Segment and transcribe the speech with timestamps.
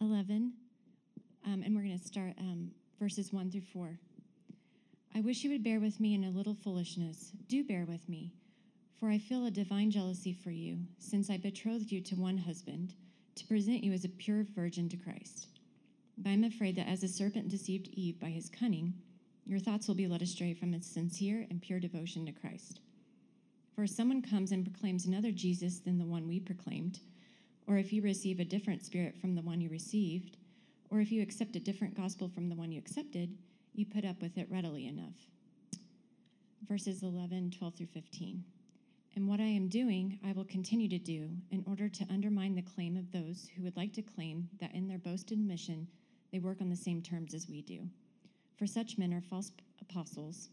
[0.00, 0.52] 11,
[1.44, 3.98] um, and we're going to start um, verses 1 through 4.
[5.14, 7.32] I wish you would bear with me in a little foolishness.
[7.48, 8.32] Do bear with me,
[8.98, 12.94] for I feel a divine jealousy for you, since I betrothed you to one husband,
[13.34, 15.48] to present you as a pure virgin to Christ.
[16.16, 18.94] But I am afraid that as the serpent deceived Eve by his cunning,
[19.44, 22.80] your thoughts will be led astray from its sincere and pure devotion to Christ.
[23.74, 27.00] For if someone comes and proclaims another Jesus than the one we proclaimed,
[27.66, 30.36] or if you receive a different spirit from the one you received,
[30.90, 33.36] or if you accept a different gospel from the one you accepted,
[33.74, 35.14] you put up with it readily enough.
[36.68, 38.44] Verses 11, 12 through 15.
[39.16, 42.62] And what I am doing, I will continue to do in order to undermine the
[42.62, 45.86] claim of those who would like to claim that in their boasted mission
[46.32, 47.80] they work on the same terms as we do.
[48.56, 50.50] For such men are false apostles,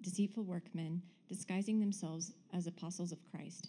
[0.00, 3.68] deceitful workmen, disguising themselves as apostles of Christ.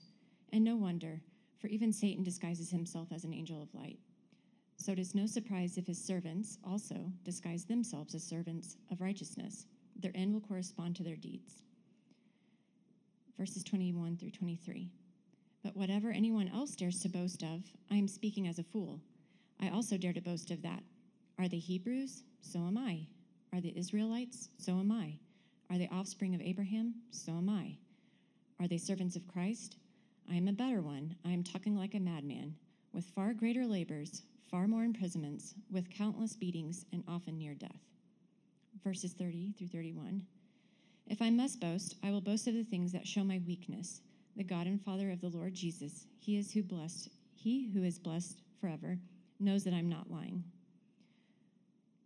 [0.53, 1.21] And no wonder,
[1.59, 3.99] for even Satan disguises himself as an angel of light.
[4.77, 9.65] So it is no surprise if his servants also disguise themselves as servants of righteousness.
[9.99, 11.63] Their end will correspond to their deeds.
[13.37, 14.89] Verses 21 through 23.
[15.63, 19.01] But whatever anyone else dares to boast of, I am speaking as a fool.
[19.61, 20.81] I also dare to boast of that.
[21.37, 22.23] Are they Hebrews?
[22.41, 23.05] So am I.
[23.51, 24.49] Are they Israelites?
[24.57, 25.19] So am I.
[25.69, 26.95] Are they offspring of Abraham?
[27.11, 27.75] So am I.
[28.61, 29.75] Are they servants of Christ?
[30.31, 31.15] I am a better one.
[31.25, 32.53] I am talking like a madman,
[32.93, 37.81] with far greater labors, far more imprisonments, with countless beatings, and often near death.
[38.83, 40.21] Verses 30 through 31.
[41.07, 44.01] If I must boast, I will boast of the things that show my weakness.
[44.35, 47.97] The God and Father of the Lord Jesus, He is who blessed, He who is
[47.97, 48.99] blessed forever,
[49.39, 50.43] knows that I'm not lying.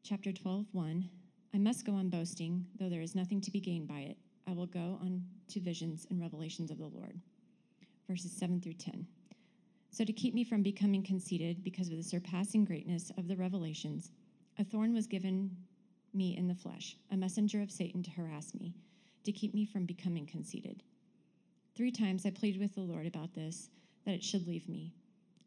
[0.04, 1.10] Chapter 12, 1.
[1.54, 4.18] I must go on boasting, though there is nothing to be gained by it.
[4.48, 7.20] I will go on to visions and revelations of the Lord.
[8.08, 9.08] Verses 7 through 10.
[9.92, 14.12] So, to keep me from becoming conceited because of the surpassing greatness of the revelations,
[14.58, 15.56] a thorn was given
[16.14, 18.74] me in the flesh, a messenger of Satan to harass me,
[19.24, 20.84] to keep me from becoming conceited.
[21.76, 23.70] Three times I pleaded with the Lord about this,
[24.06, 24.94] that it should leave me.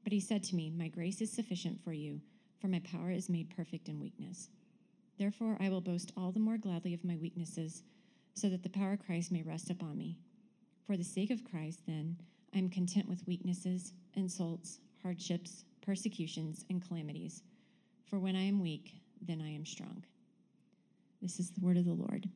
[0.02, 2.20] But he said to me, My grace is sufficient for you,
[2.60, 4.48] for my power is made perfect in weakness.
[5.18, 7.82] Therefore, I will boast all the more gladly of my weaknesses,
[8.34, 10.18] so that the power of Christ may rest upon me.
[10.86, 12.16] For the sake of Christ, then,
[12.56, 17.42] I am content with weaknesses, insults, hardships, persecutions, and calamities.
[18.06, 20.02] For when I am weak, then I am strong.
[21.20, 22.26] This is the word of the Lord.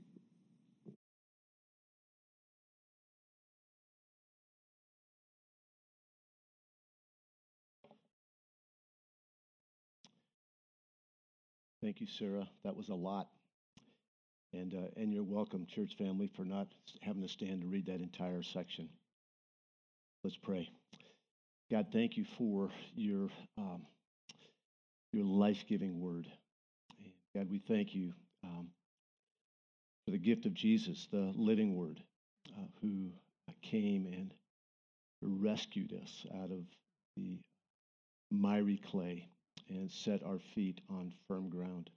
[11.82, 12.46] Thank you, Sarah.
[12.62, 13.28] That was a lot.
[14.52, 16.66] And, uh, and you're welcome, church family, for not
[17.00, 18.90] having to stand to read that entire section.
[20.22, 20.68] Let's pray.
[21.70, 23.86] God, thank you for your, um,
[25.14, 26.26] your life giving word.
[27.34, 28.12] God, we thank you
[28.44, 28.68] um,
[30.04, 32.02] for the gift of Jesus, the living word,
[32.50, 33.12] uh, who
[33.62, 34.34] came and
[35.22, 36.66] rescued us out of
[37.16, 37.38] the
[38.30, 39.26] miry clay
[39.70, 41.88] and set our feet on firm ground.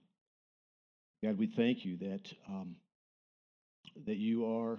[1.22, 2.76] God, we thank you that um,
[4.06, 4.78] that you are,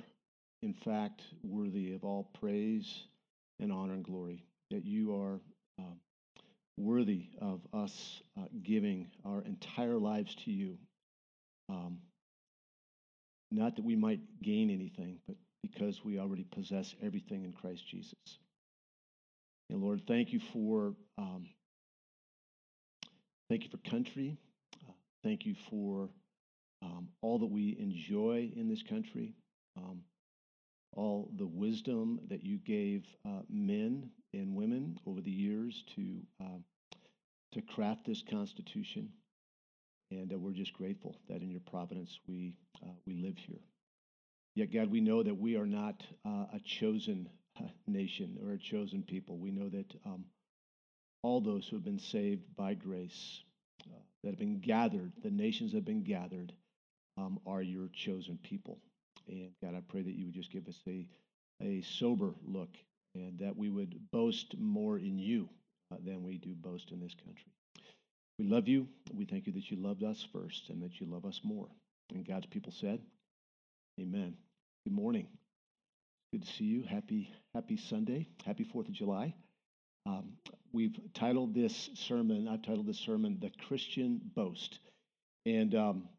[0.64, 3.06] in fact, worthy of all praise
[3.60, 5.40] and honor and glory, that you are
[5.80, 6.00] um,
[6.78, 10.78] worthy of us uh, giving our entire lives to you.
[11.70, 12.00] Um,
[13.52, 18.14] not that we might gain anything, but because we already possess everything in Christ Jesus.
[19.70, 21.48] And Lord, thank you for um,
[23.50, 24.38] thank you for country.
[24.88, 24.92] Uh,
[25.24, 26.10] thank you for
[26.82, 29.34] um, all that we enjoy in this country.
[29.78, 30.02] Um,
[30.96, 36.60] all the wisdom that you gave uh, men and women over the years to uh,
[37.54, 39.10] to craft this Constitution,
[40.12, 43.62] and uh, we're just grateful that in your providence we uh, we live here.
[44.56, 47.30] Yet, God, we know that we are not uh, a chosen
[47.60, 49.38] uh, nation or a chosen people.
[49.38, 50.26] We know that um,
[51.24, 53.44] all those who have been saved by grace,
[54.24, 56.53] that have been gathered, the nations that have been gathered,
[57.18, 58.80] um, are your chosen people.
[59.28, 61.08] And God, I pray that you would just give us a,
[61.62, 62.70] a sober look
[63.14, 65.50] and that we would boast more in you
[65.92, 67.52] uh, than we do boast in this country.
[68.38, 68.88] We love you.
[69.14, 71.68] We thank you that you loved us first and that you love us more.
[72.14, 73.00] And God's people said,
[74.00, 74.36] Amen.
[74.86, 75.28] Good morning.
[76.34, 76.84] Good to see you.
[76.84, 78.28] Happy, happy Sunday.
[78.46, 79.34] Happy 4th of July.
[80.06, 80.34] Um,
[80.74, 84.80] we've titled this sermon, I've titled this sermon, The Christian Boast.
[85.46, 86.10] And um,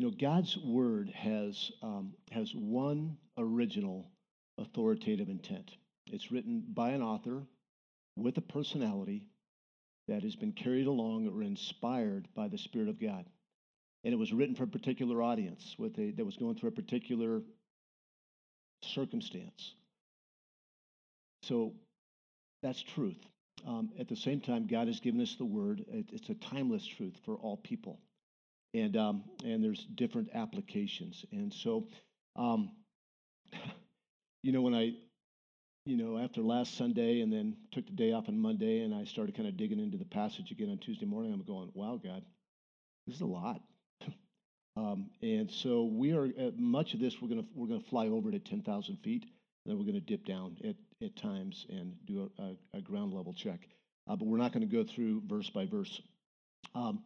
[0.00, 4.10] you know, God's word has, um, has one original
[4.56, 5.72] authoritative intent.
[6.06, 7.42] It's written by an author
[8.16, 9.26] with a personality
[10.08, 13.26] that has been carried along or inspired by the Spirit of God.
[14.02, 16.72] And it was written for a particular audience with a, that was going through a
[16.72, 17.42] particular
[18.82, 19.74] circumstance.
[21.42, 21.74] So
[22.62, 23.20] that's truth.
[23.66, 25.84] Um, at the same time, God has given us the word.
[25.92, 28.00] It, it's a timeless truth for all people,
[28.74, 31.24] and um, and there's different applications.
[31.32, 31.88] And so,
[32.36, 32.70] um,
[34.42, 34.92] you know, when I,
[35.86, 39.04] you know, after last Sunday, and then took the day off on Monday, and I
[39.04, 41.32] started kind of digging into the passage again on Tuesday morning.
[41.32, 42.22] I'm going, wow, God,
[43.06, 43.60] this is a lot.
[44.76, 48.28] Um, and so we are uh, much of this we're gonna we're gonna fly over
[48.28, 49.30] it at 10,000 feet, and
[49.66, 53.34] then we're gonna dip down at, at times and do a, a, a ground level
[53.34, 53.66] check.
[54.10, 56.00] Uh, but we're not going to go through verse by verse.
[56.74, 57.04] Um,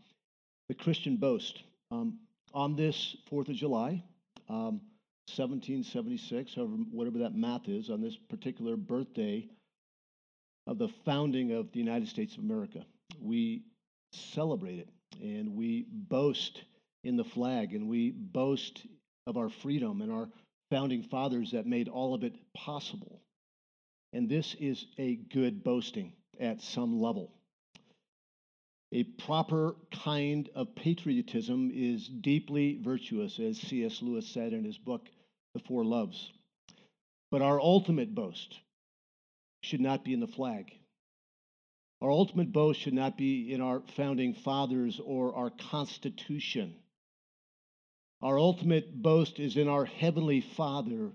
[0.68, 2.18] the Christian boast um,
[2.52, 4.02] on this Fourth of July,
[4.48, 4.80] um,
[5.26, 9.48] 1776, however whatever that math is, on this particular birthday
[10.66, 12.84] of the founding of the United States of America,
[13.20, 13.64] we
[14.12, 14.88] celebrate it
[15.20, 16.62] and we boast
[17.04, 18.86] in the flag and we boast
[19.26, 20.28] of our freedom and our
[20.70, 23.20] founding fathers that made all of it possible.
[24.12, 27.33] And this is a good boasting at some level.
[28.94, 34.00] A proper kind of patriotism is deeply virtuous, as C.S.
[34.00, 35.08] Lewis said in his book,
[35.52, 36.32] The Four Loves.
[37.32, 38.60] But our ultimate boast
[39.64, 40.72] should not be in the flag.
[42.02, 46.76] Our ultimate boast should not be in our founding fathers or our Constitution.
[48.22, 51.10] Our ultimate boast is in our Heavenly Father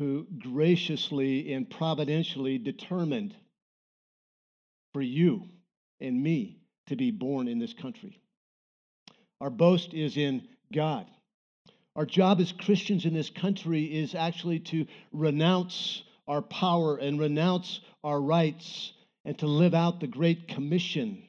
[0.00, 3.36] who graciously and providentially determined
[4.92, 5.44] for you
[6.00, 6.57] and me
[6.88, 8.20] to be born in this country.
[9.40, 11.06] Our boast is in God.
[11.96, 17.80] Our job as Christians in this country is actually to renounce our power and renounce
[18.04, 18.92] our rights
[19.24, 21.22] and to live out the Great Commission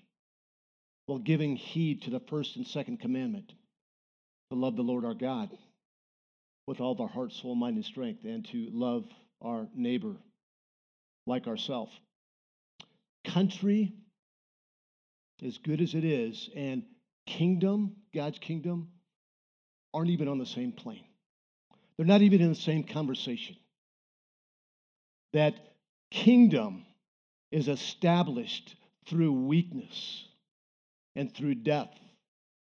[1.06, 3.52] while giving heed to the first and second commandment
[4.52, 5.50] to love the Lord our God
[6.68, 9.06] with all of our heart, soul, mind, and strength, and to love
[9.42, 10.16] our neighbor
[11.26, 11.92] like ourselves.
[13.26, 13.94] Country,
[15.44, 16.84] as good as it is, and
[17.26, 18.90] kingdom, God's kingdom,
[19.94, 21.04] aren't even on the same plane.
[21.98, 23.56] They're not even in the same conversation.
[25.34, 25.54] That
[26.12, 26.86] kingdom
[27.52, 28.76] is established
[29.08, 30.26] through weakness
[31.16, 31.94] and through death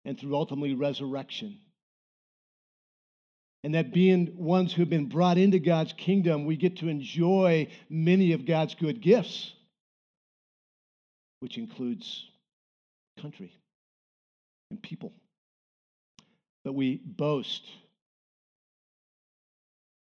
[0.05, 1.59] and through ultimately resurrection.
[3.63, 8.33] And that being ones who've been brought into God's kingdom, we get to enjoy many
[8.33, 9.53] of God's good gifts,
[11.39, 12.25] which includes
[13.21, 13.51] country
[14.69, 15.13] and people.
[16.63, 17.65] But we boast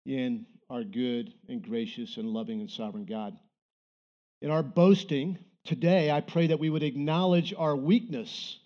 [0.06, 3.36] in our good and gracious and loving and sovereign God.
[4.40, 8.58] In our boasting today, I pray that we would acknowledge our weakness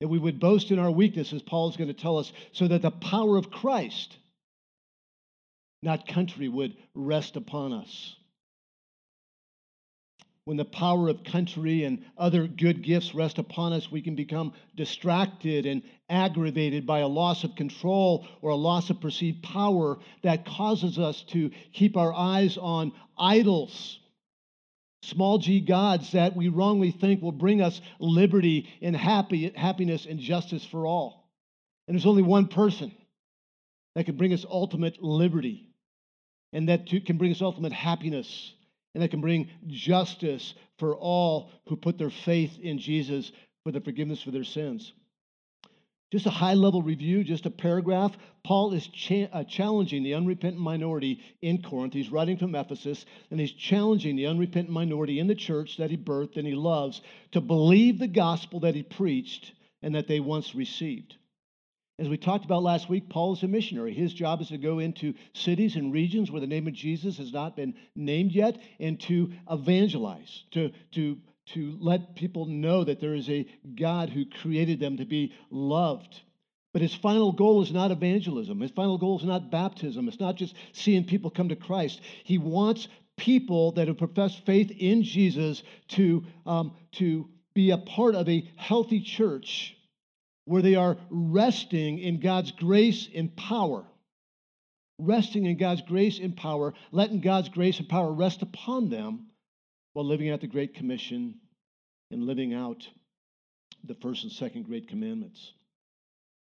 [0.00, 2.68] that we would boast in our weakness, as Paul is going to tell us, so
[2.68, 4.16] that the power of Christ,
[5.82, 8.14] not country, would rest upon us.
[10.44, 14.52] When the power of country and other good gifts rest upon us, we can become
[14.76, 20.44] distracted and aggravated by a loss of control or a loss of perceived power that
[20.44, 23.98] causes us to keep our eyes on idols
[25.04, 30.18] small g gods that we wrongly think will bring us liberty and happy, happiness and
[30.18, 31.30] justice for all.
[31.86, 32.92] And there's only one person
[33.94, 35.68] that can bring us ultimate liberty
[36.52, 38.52] and that can bring us ultimate happiness
[38.94, 43.32] and that can bring justice for all who put their faith in Jesus
[43.62, 44.92] for the forgiveness for their sins.
[46.12, 48.16] Just a high level review, just a paragraph.
[48.44, 51.92] Paul is cha- uh, challenging the unrepentant minority in Corinth.
[51.92, 55.96] He's writing from Ephesus, and he's challenging the unrepentant minority in the church that he
[55.96, 57.00] birthed and he loves
[57.32, 61.16] to believe the gospel that he preached and that they once received.
[61.98, 63.94] As we talked about last week, Paul is a missionary.
[63.94, 67.32] His job is to go into cities and regions where the name of Jesus has
[67.32, 73.14] not been named yet and to evangelize, to, to to let people know that there
[73.14, 76.22] is a God who created them to be loved.
[76.72, 78.60] But his final goal is not evangelism.
[78.60, 80.08] His final goal is not baptism.
[80.08, 82.00] It's not just seeing people come to Christ.
[82.24, 88.16] He wants people that have professed faith in Jesus to, um, to be a part
[88.16, 89.73] of a healthy church
[90.44, 93.84] where they are resting in God's grace and power.
[94.98, 99.26] Resting in God's grace and power, letting God's grace and power rest upon them
[99.92, 101.34] while living out the Great Commission
[102.10, 102.86] and living out
[103.82, 105.52] the first and second Great Commandments.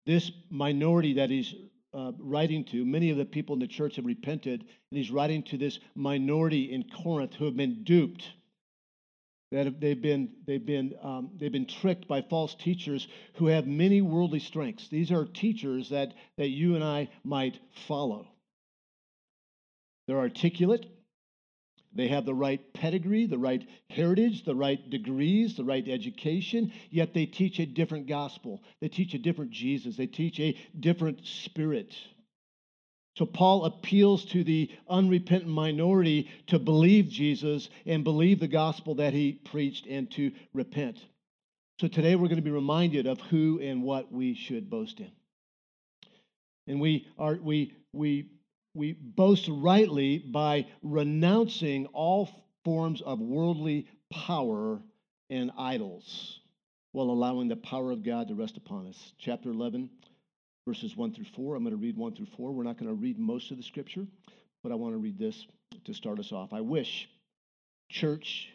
[0.04, 1.54] This minority that he's
[1.94, 5.42] uh, writing to, many of the people in the church have repented, and he's writing
[5.44, 8.28] to this minority in Corinth who have been duped.
[9.52, 14.00] That they've been they've been um, they've been tricked by false teachers who have many
[14.00, 14.88] worldly strengths.
[14.88, 18.26] These are teachers that that you and I might follow.
[20.08, 20.86] They're articulate.
[21.94, 27.12] They have the right pedigree, the right heritage, the right degrees, the right education, yet
[27.12, 28.62] they teach a different gospel.
[28.80, 29.98] They teach a different Jesus.
[29.98, 31.94] They teach a different spirit.
[33.14, 39.12] So Paul appeals to the unrepentant minority to believe Jesus and believe the gospel that
[39.12, 40.98] he preached and to repent.
[41.78, 45.10] So today we're going to be reminded of who and what we should boast in.
[46.66, 48.30] And we are we we
[48.74, 52.30] we boast rightly by renouncing all
[52.64, 54.80] forms of worldly power
[55.28, 56.40] and idols
[56.92, 59.12] while allowing the power of God to rest upon us.
[59.18, 59.90] Chapter 11
[60.66, 61.56] verses 1 through 4.
[61.56, 62.52] I'm going to read 1 through 4.
[62.52, 64.06] We're not going to read most of the scripture,
[64.62, 65.46] but I want to read this
[65.84, 66.52] to start us off.
[66.52, 67.08] I wish,
[67.90, 68.48] church,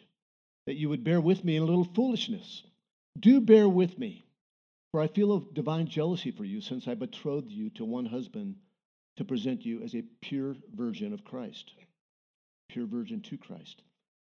[0.66, 2.62] that you would bear with me in a little foolishness.
[3.18, 4.24] Do bear with me,
[4.92, 8.56] for I feel a divine jealousy for you since I betrothed you to one husband
[9.16, 11.72] to present you as a pure virgin of Christ,
[12.68, 13.82] pure virgin to Christ.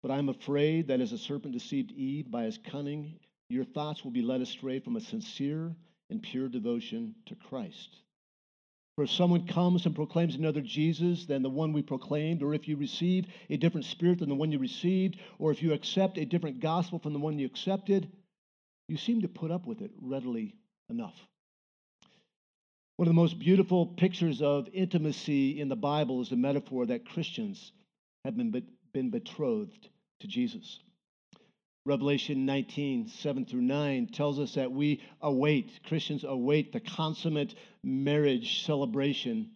[0.02, 4.04] But I am afraid that as a serpent deceived Eve by his cunning, your thoughts
[4.04, 5.76] will be led astray from a sincere
[6.10, 7.96] and pure devotion to Christ.
[8.96, 12.68] For if someone comes and proclaims another Jesus than the one we proclaimed, or if
[12.68, 16.26] you receive a different spirit than the one you received, or if you accept a
[16.26, 18.12] different gospel from the one you accepted,
[18.90, 20.56] you seem to put up with it readily
[20.90, 21.16] enough.
[22.98, 27.08] One of the most beautiful pictures of intimacy in the Bible is the metaphor that
[27.08, 27.72] Christians
[28.26, 28.52] have been,
[28.92, 29.88] been betrothed
[30.20, 30.82] to Jesus.
[31.86, 38.66] Revelation 19, 7 through 9 tells us that we await, Christians await the consummate marriage
[38.66, 39.52] celebration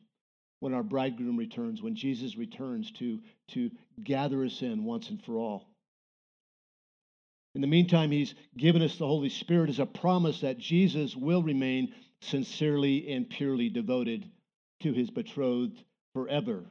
[0.60, 3.70] when our bridegroom returns, when Jesus returns to, to
[4.02, 5.68] gather us in once and for all.
[7.56, 11.44] In the meantime, he's given us the Holy Spirit as a promise that Jesus will
[11.44, 14.26] remain sincerely and purely devoted
[14.82, 16.64] to his betrothed forever.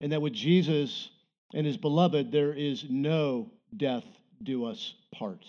[0.00, 1.08] And that with Jesus
[1.54, 4.04] and his beloved, there is no death
[4.42, 5.44] do us part.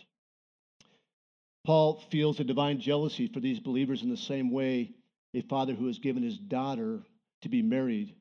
[1.66, 4.92] Paul feels a divine jealousy for these believers in the same way
[5.34, 7.02] a father who has given his daughter
[7.42, 8.16] to be married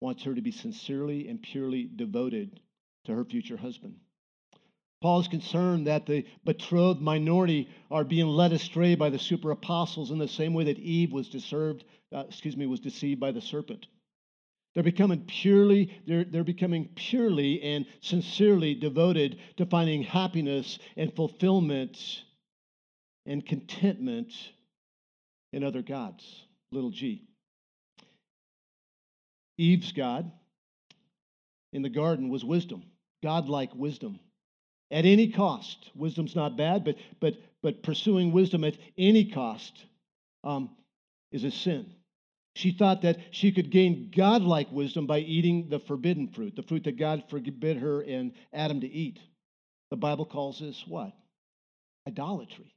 [0.00, 2.60] wants her to be sincerely and purely devoted
[3.04, 3.96] to her future husband.
[5.00, 10.10] Paul is concerned that the betrothed minority are being led astray by the super apostles
[10.10, 13.40] in the same way that Eve was deceived, uh, excuse me, was deceived by the
[13.40, 13.86] serpent.
[14.74, 21.98] They're becoming purely, they're, they're becoming purely and sincerely devoted to finding happiness and fulfillment
[23.26, 24.32] and contentment
[25.52, 27.28] in other gods, little g.
[29.56, 30.30] Eve's God
[31.72, 32.84] in the garden was wisdom,
[33.22, 34.20] godlike wisdom.
[34.90, 39.84] At any cost, wisdom's not bad, but but but pursuing wisdom at any cost
[40.44, 40.70] um,
[41.32, 41.92] is a sin.
[42.58, 46.82] She thought that she could gain godlike wisdom by eating the forbidden fruit, the fruit
[46.84, 49.20] that God forbid her and Adam to eat.
[49.90, 51.12] The Bible calls this what?
[52.08, 52.74] Idolatry.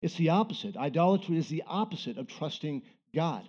[0.00, 0.76] It's the opposite.
[0.76, 2.82] Idolatry is the opposite of trusting
[3.12, 3.48] God.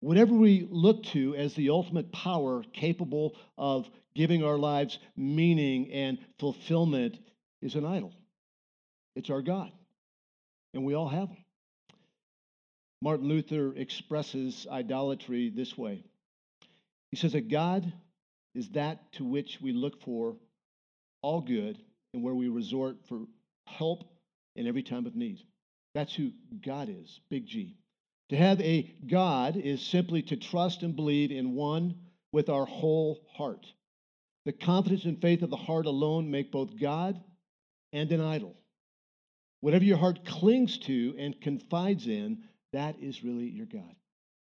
[0.00, 6.18] Whatever we look to as the ultimate power capable of giving our lives meaning and
[6.40, 7.16] fulfillment
[7.60, 8.12] is an idol.
[9.14, 9.70] It's our God.
[10.74, 11.41] And we all have them.
[13.02, 16.04] Martin Luther expresses idolatry this way
[17.10, 17.92] He says that God
[18.54, 20.36] is that to which we look for
[21.20, 21.78] all good
[22.14, 23.22] and where we resort for
[23.66, 24.04] help
[24.54, 25.40] in every time of need.
[25.94, 26.30] That's who
[26.64, 27.76] God is, big G.
[28.28, 31.96] To have a God is simply to trust and believe in one
[32.32, 33.66] with our whole heart.
[34.44, 37.20] The confidence and faith of the heart alone make both God
[37.92, 38.56] and an idol.
[39.60, 43.94] Whatever your heart clings to and confides in, that is really your God.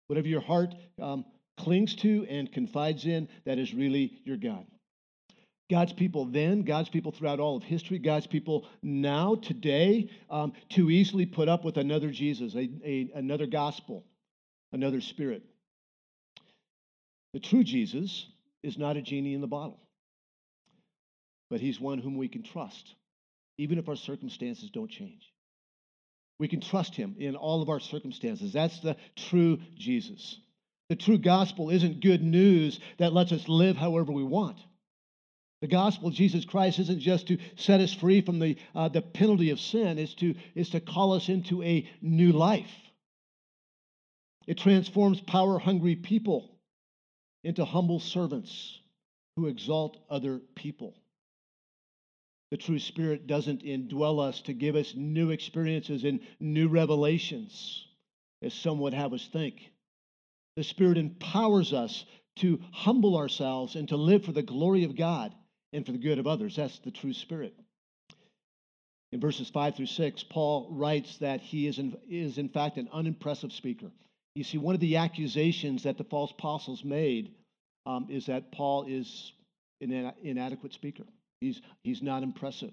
[0.07, 1.25] Whatever your heart um,
[1.59, 4.67] clings to and confides in, that is really your God.
[5.69, 10.91] God's people then, God's people throughout all of history, God's people now, today, um, too
[10.91, 14.05] easily put up with another Jesus, a, a, another gospel,
[14.73, 15.43] another spirit.
[17.33, 18.27] The true Jesus
[18.63, 19.81] is not a genie in the bottle,
[21.51, 22.95] but he's one whom we can trust,
[23.59, 25.33] even if our circumstances don't change.
[26.39, 28.53] We can trust him in all of our circumstances.
[28.53, 30.39] That's the true Jesus.
[30.89, 34.59] The true gospel isn't good news that lets us live however we want.
[35.63, 39.01] The gospel of Jesus Christ isn't just to set us free from the, uh, the
[39.01, 42.71] penalty of sin, it's to, it's to call us into a new life.
[44.47, 46.51] It transforms power hungry people
[47.43, 48.79] into humble servants
[49.37, 50.95] who exalt other people.
[52.51, 57.87] The true Spirit doesn't indwell us to give us new experiences and new revelations,
[58.43, 59.73] as some would have us think.
[60.57, 62.05] The Spirit empowers us
[62.37, 65.35] to humble ourselves and to live for the glory of God
[65.73, 66.57] and for the good of others.
[66.57, 67.55] That's the true Spirit.
[69.13, 72.89] In verses 5 through 6, Paul writes that he is in, is in fact an
[72.93, 73.91] unimpressive speaker.
[74.35, 77.35] You see, one of the accusations that the false apostles made
[77.87, 79.33] um, is that Paul is
[79.81, 81.05] an inadequate speaker.
[81.41, 82.73] He's, he's not impressive.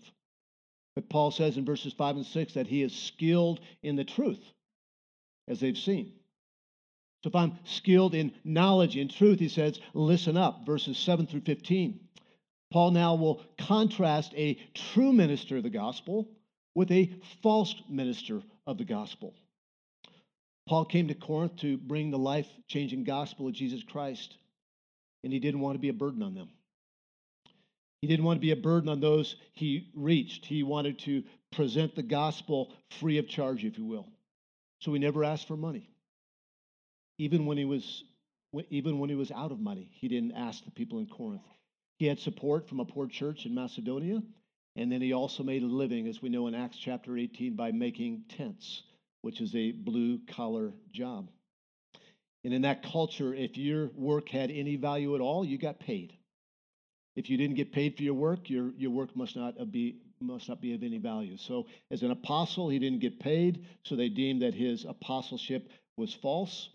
[0.95, 4.43] But Paul says in verses 5 and 6 that he is skilled in the truth,
[5.47, 6.13] as they've seen.
[7.23, 11.41] So if I'm skilled in knowledge, in truth, he says, listen up, verses 7 through
[11.41, 11.99] 15.
[12.71, 16.27] Paul now will contrast a true minister of the gospel
[16.75, 19.35] with a false minister of the gospel.
[20.67, 24.35] Paul came to Corinth to bring the life changing gospel of Jesus Christ,
[25.23, 26.49] and he didn't want to be a burden on them.
[28.03, 30.45] He didn't want to be a burden on those he reached.
[30.45, 34.09] He wanted to present the gospel free of charge, if you will.
[34.81, 35.89] So he never asked for money.
[37.17, 38.03] Even when he was
[38.69, 41.47] even when he was out of money, he didn't ask the people in Corinth.
[41.97, 44.21] He had support from a poor church in Macedonia,
[44.75, 47.71] and then he also made a living, as we know in Acts chapter 18, by
[47.71, 48.83] making tents,
[49.21, 51.29] which is a blue collar job.
[52.43, 56.17] And in that culture, if your work had any value at all, you got paid.
[57.15, 60.47] If you didn't get paid for your work, your, your work must not be must
[60.47, 61.37] not be of any value.
[61.37, 66.13] So as an apostle, he didn't get paid, so they deemed that his apostleship was
[66.13, 66.69] false.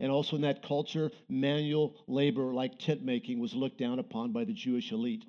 [0.00, 4.44] And also in that culture, manual labor like tent making was looked down upon by
[4.44, 5.24] the Jewish elite.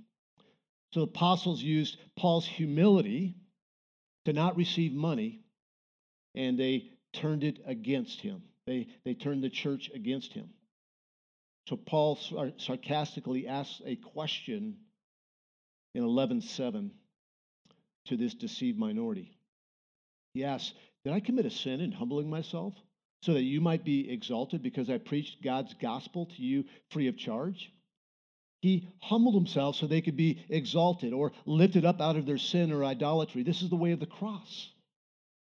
[0.94, 3.36] So the apostles used Paul's humility
[4.26, 5.42] to not receive money,
[6.34, 8.42] and they turned it against him.
[8.66, 10.50] They, they turned the church against him.
[11.68, 12.16] So Paul
[12.58, 14.78] sarcastically asks a question
[15.94, 16.92] in 11:7
[18.06, 19.36] to this deceived minority.
[20.34, 22.76] He asks, "Did I commit a sin in humbling myself
[23.24, 27.18] so that you might be exalted because I preached God's gospel to you free of
[27.18, 27.72] charge?"
[28.62, 32.72] He humbled himself so they could be exalted or lifted up out of their sin
[32.72, 33.44] or idolatry.
[33.44, 34.72] This is the way of the cross.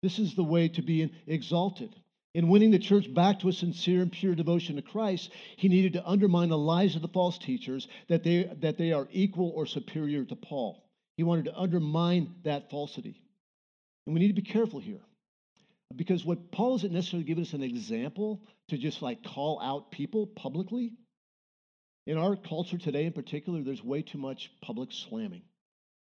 [0.02, 1.94] This is the way to be exalted.
[2.32, 5.94] In winning the church back to a sincere and pure devotion to Christ, he needed
[5.94, 9.66] to undermine the lies of the false teachers that they, that they are equal or
[9.66, 10.84] superior to Paul.
[11.16, 13.20] He wanted to undermine that falsity.
[14.06, 15.00] And we need to be careful here.
[15.94, 20.28] Because what Paul isn't necessarily giving us an example to just like call out people
[20.28, 20.92] publicly.
[22.06, 25.42] In our culture today, in particular, there's way too much public slamming.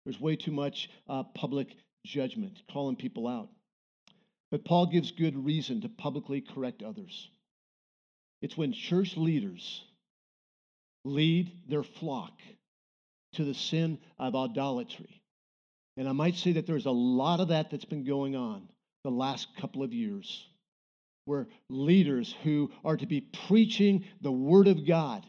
[0.05, 3.49] There's way too much uh, public judgment, calling people out.
[4.51, 7.29] But Paul gives good reason to publicly correct others.
[8.41, 9.83] It's when church leaders
[11.05, 12.33] lead their flock
[13.33, 15.21] to the sin of idolatry.
[15.97, 18.67] And I might say that there's a lot of that that's been going on
[19.03, 20.47] the last couple of years,
[21.25, 25.25] where leaders who are to be preaching the Word of God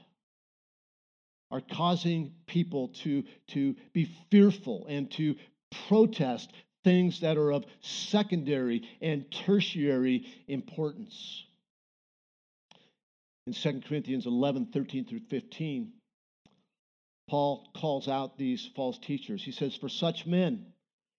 [1.50, 5.34] are causing people to, to be fearful and to
[5.88, 6.52] protest
[6.84, 11.44] things that are of secondary and tertiary importance.
[13.46, 15.92] In 2 Corinthians 11 13 through 15,
[17.28, 19.42] Paul calls out these false teachers.
[19.42, 20.66] He says, For such men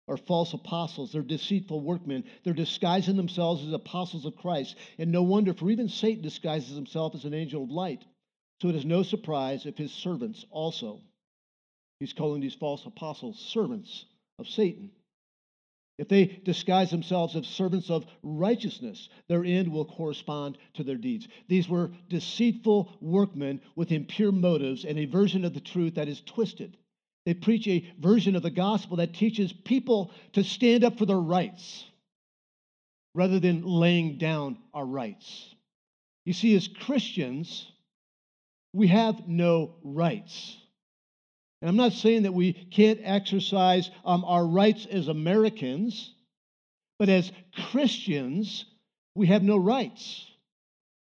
[0.07, 4.75] are false apostles, they're deceitful workmen, they're disguising themselves as apostles of Christ.
[4.97, 8.03] And no wonder, for even Satan disguises himself as an angel of light.
[8.61, 11.01] So it is no surprise if his servants also,
[11.99, 14.05] he's calling these false apostles servants
[14.37, 14.91] of Satan.
[15.97, 21.27] If they disguise themselves as servants of righteousness, their end will correspond to their deeds.
[21.47, 26.21] These were deceitful workmen with impure motives and a version of the truth that is
[26.21, 26.77] twisted.
[27.25, 31.19] They preach a version of the gospel that teaches people to stand up for their
[31.19, 31.85] rights
[33.13, 35.53] rather than laying down our rights.
[36.25, 37.71] You see, as Christians,
[38.73, 40.57] we have no rights.
[41.61, 46.13] And I'm not saying that we can't exercise um, our rights as Americans,
[46.97, 47.31] but as
[47.71, 48.65] Christians,
[49.15, 50.25] we have no rights.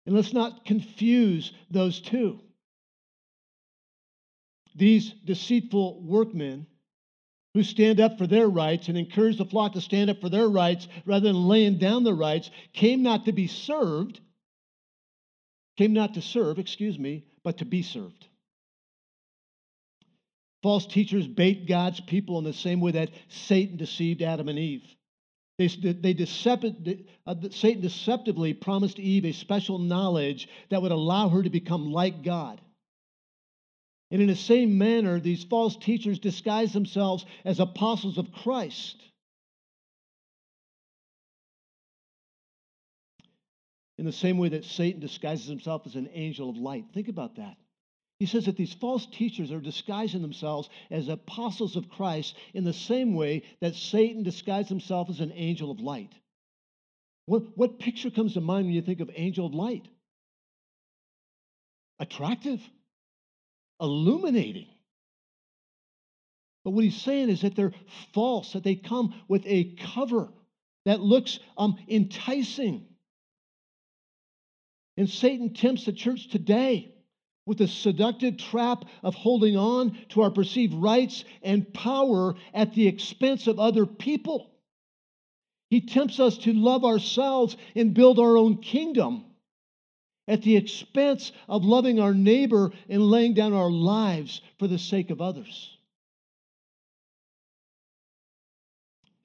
[0.06, 2.40] And let's not confuse those two.
[4.74, 6.66] These deceitful workmen
[7.54, 10.48] who stand up for their rights and encourage the flock to stand up for their
[10.48, 14.20] rights rather than laying down their rights came not to be served,
[15.76, 18.26] came not to serve, excuse me, but to be served.
[20.66, 24.82] False teachers bait God's people in the same way that Satan deceived Adam and Eve.
[25.58, 31.40] They, they decept, uh, Satan deceptively promised Eve a special knowledge that would allow her
[31.40, 32.60] to become like God.
[34.10, 39.00] And in the same manner, these false teachers disguise themselves as apostles of Christ.
[43.98, 46.86] In the same way that Satan disguises himself as an angel of light.
[46.92, 47.56] Think about that.
[48.18, 52.72] He says that these false teachers are disguising themselves as apostles of Christ in the
[52.72, 56.12] same way that Satan disguised himself as an angel of light.
[57.26, 59.86] What, what picture comes to mind when you think of angel of light?
[61.98, 62.60] Attractive,
[63.80, 64.68] illuminating.
[66.64, 67.74] But what he's saying is that they're
[68.14, 70.32] false, that they come with a cover
[70.86, 72.86] that looks um, enticing.
[74.96, 76.95] And Satan tempts the church today
[77.46, 82.88] with the seductive trap of holding on to our perceived rights and power at the
[82.88, 84.50] expense of other people.
[85.70, 89.24] He tempts us to love ourselves and build our own kingdom
[90.28, 95.10] at the expense of loving our neighbor and laying down our lives for the sake
[95.10, 95.76] of others.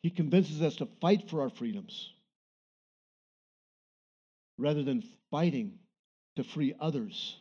[0.03, 2.11] He convinces us to fight for our freedoms
[4.57, 5.79] rather than fighting
[6.35, 7.37] to free others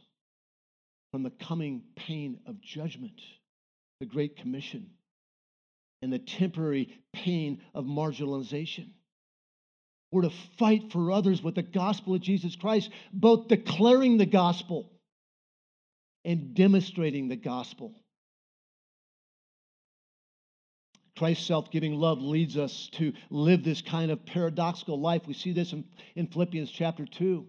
[1.10, 3.20] from the coming pain of judgment,
[4.00, 4.90] the Great Commission,
[6.02, 8.90] and the temporary pain of marginalization.
[10.12, 14.90] We're to fight for others with the gospel of Jesus Christ, both declaring the gospel
[16.24, 17.94] and demonstrating the gospel.
[21.16, 25.22] Christ's self giving love leads us to live this kind of paradoxical life.
[25.26, 25.84] We see this in,
[26.16, 27.46] in Philippians chapter 2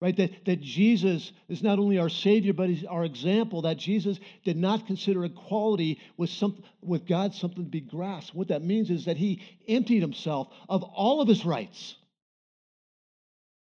[0.00, 0.16] right?
[0.16, 4.56] That, that Jesus is not only our Savior, but He's our example, that Jesus did
[4.56, 8.34] not consider equality with, some, with God something to be grasped.
[8.34, 11.96] What that means is that He emptied Himself of all of His rights.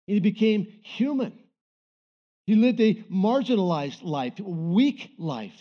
[0.07, 1.33] He became human.
[2.45, 5.59] He lived a marginalized life, weak life.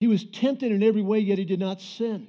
[0.00, 2.26] He was tempted in every way, yet he did not sin.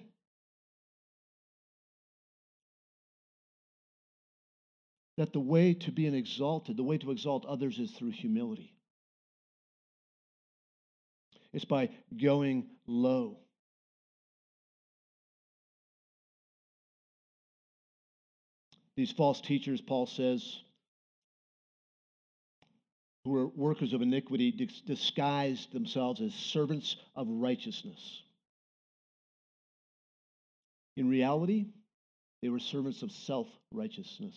[5.18, 8.74] That the way to be an exalted, the way to exalt others is through humility.
[11.54, 13.38] It's by going low.
[18.96, 20.60] These false teachers, Paul says,
[23.26, 24.52] who are workers of iniquity,
[24.86, 28.22] disguised themselves as servants of righteousness.
[30.98, 31.68] In reality,
[32.42, 34.36] they were servants of self righteousness.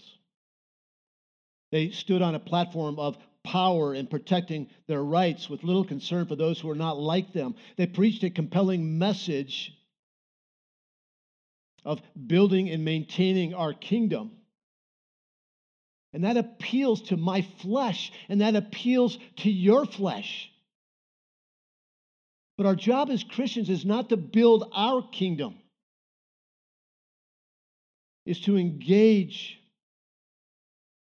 [1.72, 6.37] They stood on a platform of power and protecting their rights with little concern for
[6.37, 7.55] those who were not like them.
[7.76, 9.72] They preached a compelling message
[11.85, 14.33] of building and maintaining our kingdom.
[16.12, 20.50] And that appeals to my flesh, and that appeals to your flesh.
[22.57, 25.57] But our job as Christians is not to build our kingdom,
[28.24, 29.61] is to engage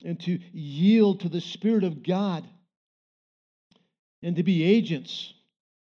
[0.05, 2.45] and to yield to the Spirit of God
[4.23, 5.33] and to be agents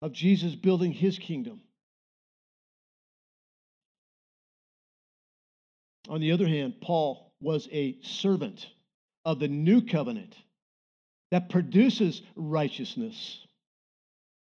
[0.00, 1.60] of Jesus building his kingdom.
[6.08, 8.66] On the other hand, Paul was a servant
[9.24, 10.36] of the new covenant
[11.30, 13.46] that produces righteousness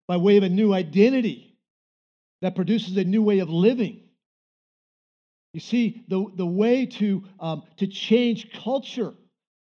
[0.07, 1.55] by way of a new identity
[2.41, 4.01] that produces a new way of living.
[5.53, 9.13] You see, the, the way to, um, to change culture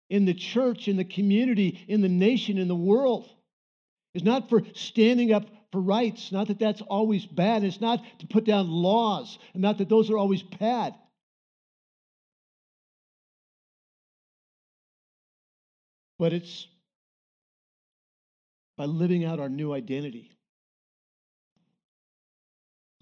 [0.09, 3.29] in the church, in the community, in the nation, in the world.
[4.13, 7.63] It's not for standing up for rights, not that that's always bad.
[7.63, 10.95] It's not to put down laws, and not that those are always bad.
[16.17, 16.67] But it's
[18.77, 20.31] by living out our new identity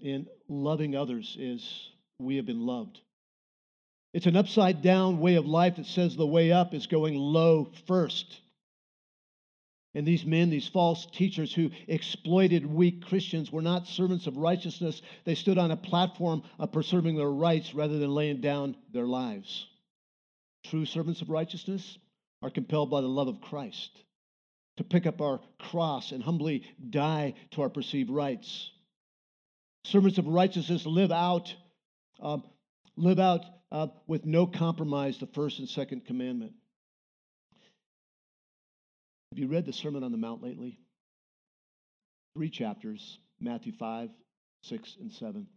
[0.04, 1.88] and loving others as
[2.18, 3.00] we have been loved.
[4.14, 7.72] It's an upside down way of life that says the way up is going low
[7.88, 8.40] first.
[9.92, 15.02] And these men, these false teachers who exploited weak Christians, were not servants of righteousness.
[15.24, 19.66] They stood on a platform of preserving their rights rather than laying down their lives.
[20.66, 21.98] True servants of righteousness
[22.40, 23.90] are compelled by the love of Christ
[24.76, 28.70] to pick up our cross and humbly die to our perceived rights.
[29.84, 31.52] Servants of righteousness live out,
[32.22, 32.38] uh,
[32.96, 36.52] live out uh, with no compromise the first and second commandment.
[39.32, 40.78] Have you read the Sermon on the Mount lately?
[42.36, 44.10] Three chapters Matthew 5,
[44.62, 45.48] 6, and 7.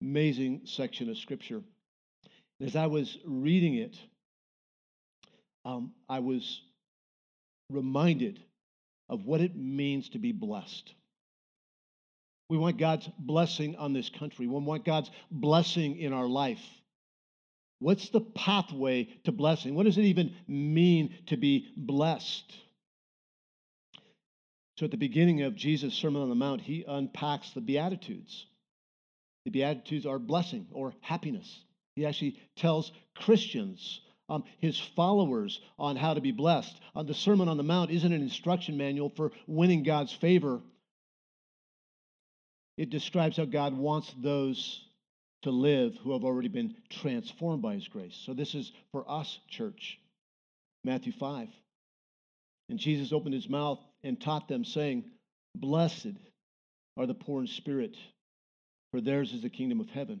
[0.00, 1.60] Amazing section of Scripture.
[2.62, 3.96] As I was reading it,
[5.66, 6.62] um, I was
[7.68, 8.40] reminded
[9.10, 10.94] of what it means to be blessed.
[12.48, 14.46] We want God's blessing on this country.
[14.46, 16.79] We want God's blessing in our life.
[17.80, 19.74] What's the pathway to blessing?
[19.74, 22.54] What does it even mean to be blessed?
[24.76, 28.46] So, at the beginning of Jesus' Sermon on the Mount, he unpacks the Beatitudes.
[29.44, 31.64] The Beatitudes are blessing or happiness.
[31.96, 36.78] He actually tells Christians, um, his followers, on how to be blessed.
[36.94, 40.60] Uh, the Sermon on the Mount isn't an instruction manual for winning God's favor,
[42.80, 44.82] it describes how God wants those
[45.42, 48.18] to live who have already been transformed by his grace.
[48.26, 49.98] So, this is for us, church.
[50.84, 51.48] Matthew 5.
[52.68, 55.04] And Jesus opened his mouth and taught them, saying,
[55.54, 56.16] Blessed
[56.96, 57.96] are the poor in spirit
[58.90, 60.20] for theirs is the kingdom of heaven.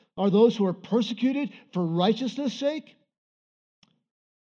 [0.17, 2.95] are those who are persecuted for righteousness' sake.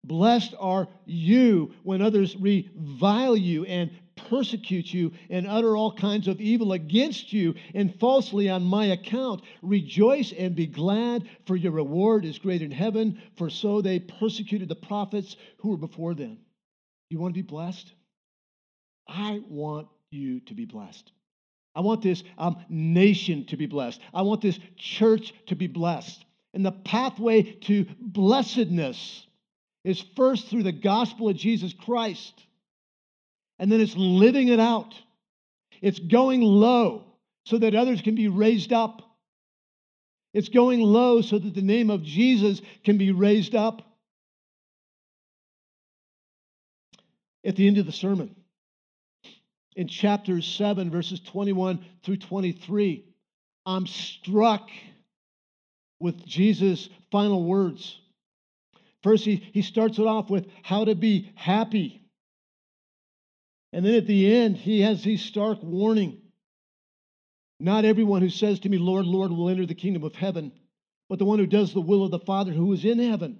[0.04, 3.92] Blessed are you when others revile you and
[4.30, 9.42] persecute you and utter all kinds of evil against you and falsely on my account.
[9.62, 14.70] Rejoice and be glad, for your reward is great in heaven, for so they persecuted
[14.70, 16.40] the prophets who were before them.
[17.10, 17.92] You want to be blessed?
[19.08, 21.12] I want you to be blessed.
[21.80, 24.02] I want this um, nation to be blessed.
[24.14, 26.26] I want this church to be blessed.
[26.54, 29.26] And the pathway to blessedness
[29.86, 32.34] is first through the gospel of Jesus Christ.
[33.60, 34.94] And then it's living it out.
[35.82, 37.06] It's going low
[37.46, 39.02] so that others can be raised up.
[40.34, 43.84] It's going low so that the name of Jesus can be raised up.
[47.46, 48.36] At the end of the sermon,
[49.80, 53.06] in chapter 7, verses 21 through 23,
[53.66, 54.70] I'm struck
[56.02, 57.98] with Jesus' final words.
[59.04, 62.02] First, he, he starts it off with how to be happy.
[63.72, 66.24] And then at the end, he has these stark warning.
[67.62, 70.52] Not everyone who says to me, Lord, Lord, will enter the kingdom of heaven,
[71.08, 73.40] but the one who does the will of the Father who is in heaven.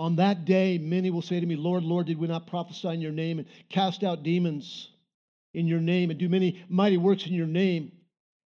[0.00, 3.02] On that day, many will say to me, Lord, Lord, did we not prophesy in
[3.02, 4.88] your name and cast out demons
[5.52, 7.92] in your name and do many mighty works in your name?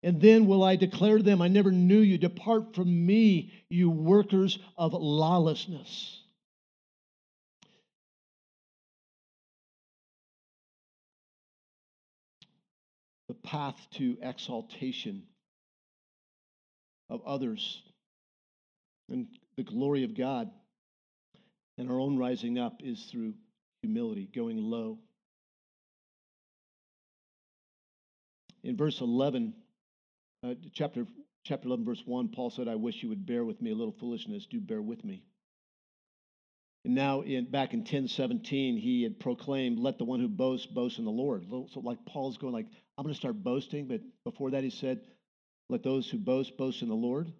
[0.02, 2.18] And then will I declare to them, I never knew you.
[2.18, 6.20] Depart from me, you workers of lawlessness.
[13.28, 15.22] The path to exaltation
[17.08, 17.80] of others
[19.08, 20.50] and the glory of God
[21.78, 23.34] and our own rising up is through
[23.82, 24.98] humility, going low.
[28.62, 29.54] In verse 11,
[30.42, 31.06] uh, chapter,
[31.44, 33.94] chapter 11, verse 1, Paul said, I wish you would bear with me a little
[33.98, 34.46] foolishness.
[34.46, 35.22] Do bear with me.
[36.84, 40.98] And now, in, back in 1017, he had proclaimed, Let the one who boasts boast
[40.98, 41.46] in the Lord.
[41.72, 43.88] So, like Paul's going, like, I'm going to start boasting.
[43.88, 45.00] But before that, he said,
[45.70, 47.32] Let those who boast boast in the Lord.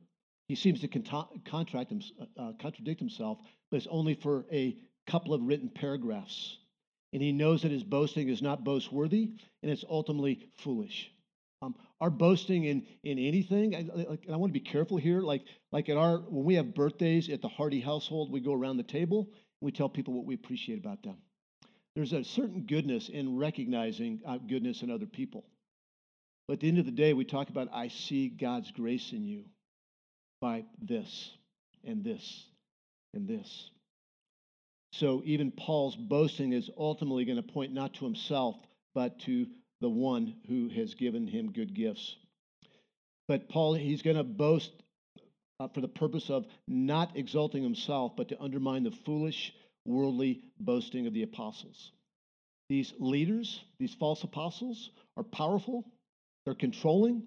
[0.49, 1.93] He seems to contract,
[2.39, 3.39] uh, contradict himself,
[3.75, 4.77] but it's only for a
[5.09, 6.59] couple of written paragraphs.
[7.13, 9.33] And he knows that his boasting is not boast worthy
[9.65, 11.11] and it's ultimately foolish.
[11.61, 15.23] Um, our boasting in, in anything, I, like, I want to be careful here.
[15.23, 18.77] Like, like at our, when we have birthdays at the Hardy household, we go around
[18.77, 21.17] the table and we tell people what we appreciate about them.
[21.97, 25.47] There's a certain goodness in recognizing uh, goodness in other people.
[26.47, 29.25] But at the end of the day, we talk about, I see God's grace in
[29.25, 29.47] you
[30.41, 31.33] by this
[31.83, 32.45] and this
[33.15, 33.71] and this.
[34.93, 38.57] So even Paul's boasting is ultimately going to point not to himself,
[38.95, 39.47] but to
[39.81, 42.17] the one who has given him good gifts.
[43.27, 44.71] But Paul, he's going to boast
[45.59, 49.53] uh, for the purpose of not exalting himself, but to undermine the foolish,
[49.85, 51.93] worldly boasting of the apostles.
[52.69, 55.85] These leaders, these false apostles, are powerful,
[56.45, 57.25] they're controlling,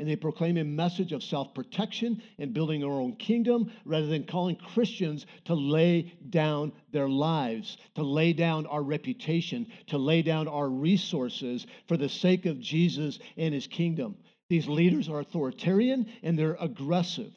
[0.00, 4.24] and they proclaim a message of self protection and building our own kingdom rather than
[4.24, 10.48] calling Christians to lay down their lives, to lay down our reputation, to lay down
[10.48, 14.16] our resources for the sake of Jesus and his kingdom.
[14.48, 17.32] These leaders are authoritarian and they're aggressive.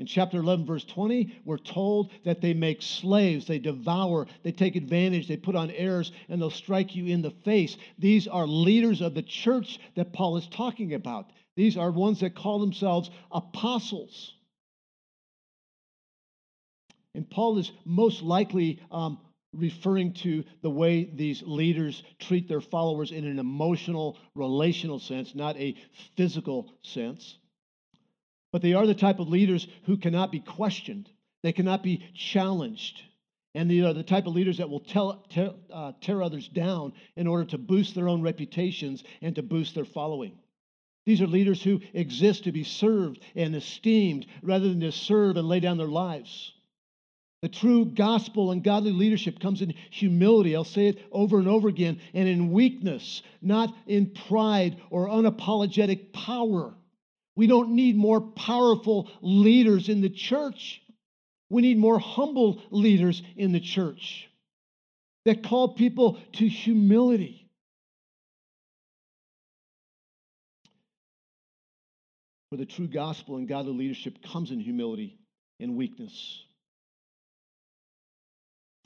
[0.00, 4.74] In chapter 11, verse 20, we're told that they make slaves, they devour, they take
[4.74, 7.76] advantage, they put on airs, and they'll strike you in the face.
[7.98, 11.30] These are leaders of the church that Paul is talking about.
[11.56, 14.34] These are ones that call themselves apostles.
[17.14, 19.18] And Paul is most likely um,
[19.52, 25.56] referring to the way these leaders treat their followers in an emotional, relational sense, not
[25.58, 25.76] a
[26.16, 27.36] physical sense.
[28.50, 31.08] But they are the type of leaders who cannot be questioned,
[31.42, 33.02] they cannot be challenged.
[33.54, 36.94] And they are the type of leaders that will tell, tear, uh, tear others down
[37.16, 40.38] in order to boost their own reputations and to boost their following.
[41.04, 45.48] These are leaders who exist to be served and esteemed rather than to serve and
[45.48, 46.52] lay down their lives.
[47.42, 50.54] The true gospel and godly leadership comes in humility.
[50.54, 56.12] I'll say it over and over again, and in weakness, not in pride or unapologetic
[56.12, 56.72] power.
[57.34, 60.82] We don't need more powerful leaders in the church.
[61.50, 64.28] We need more humble leaders in the church
[65.24, 67.41] that call people to humility.
[72.52, 75.16] For the true gospel and godly leadership comes in humility
[75.58, 76.44] and weakness.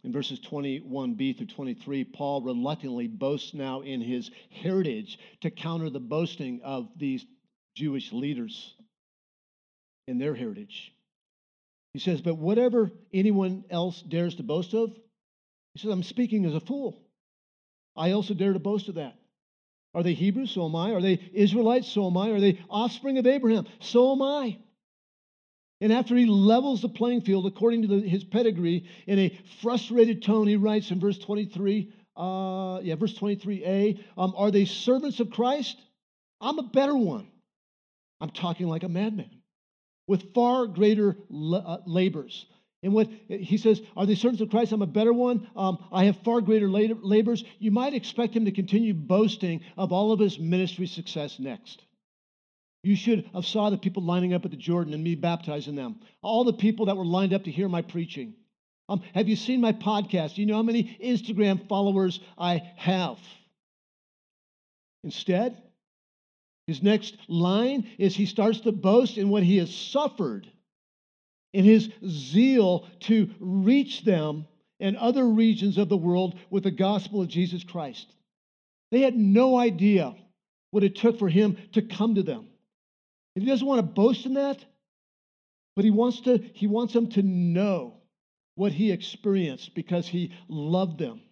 [0.04, 5.98] In verses 21b through 23, Paul reluctantly boasts now in his heritage to counter the
[5.98, 7.26] boasting of these
[7.74, 8.76] Jewish leaders
[10.06, 10.92] in their heritage.
[11.92, 14.96] He says, But whatever anyone else dares to boast of,
[15.74, 17.02] he says, I'm speaking as a fool.
[17.96, 19.18] I also dare to boast of that.
[19.94, 20.50] Are they Hebrews?
[20.50, 20.92] So am I.
[20.92, 21.88] Are they Israelites?
[21.88, 22.30] So am I.
[22.30, 23.66] Are they offspring of Abraham?
[23.80, 24.58] So am I.
[25.80, 30.22] And after he levels the playing field according to the, his pedigree in a frustrated
[30.22, 35.30] tone, he writes in verse 23, uh, yeah, verse 23a, um, Are they servants of
[35.30, 35.78] Christ?
[36.40, 37.28] I'm a better one.
[38.20, 39.30] I'm talking like a madman
[40.06, 42.46] with far greater uh, labors.
[42.86, 44.70] And what he says, are they servants of Christ?
[44.70, 45.48] I'm a better one.
[45.56, 47.42] Um, I have far greater labors.
[47.58, 51.82] You might expect him to continue boasting of all of his ministry success next.
[52.84, 55.98] You should have saw the people lining up at the Jordan and me baptizing them.
[56.22, 58.34] All the people that were lined up to hear my preaching.
[58.88, 60.38] Um, have you seen my podcast?
[60.38, 63.18] You know how many Instagram followers I have?
[65.02, 65.60] Instead,
[66.68, 70.46] his next line is he starts to boast in what he has suffered
[71.56, 74.46] in his zeal to reach them
[74.78, 78.12] and other regions of the world with the gospel of Jesus Christ.
[78.90, 80.14] They had no idea
[80.70, 82.46] what it took for him to come to them.
[83.34, 84.62] And he doesn't want to boast in that,
[85.74, 87.94] but he wants to he wants them to know
[88.56, 91.22] what he experienced because he loved them.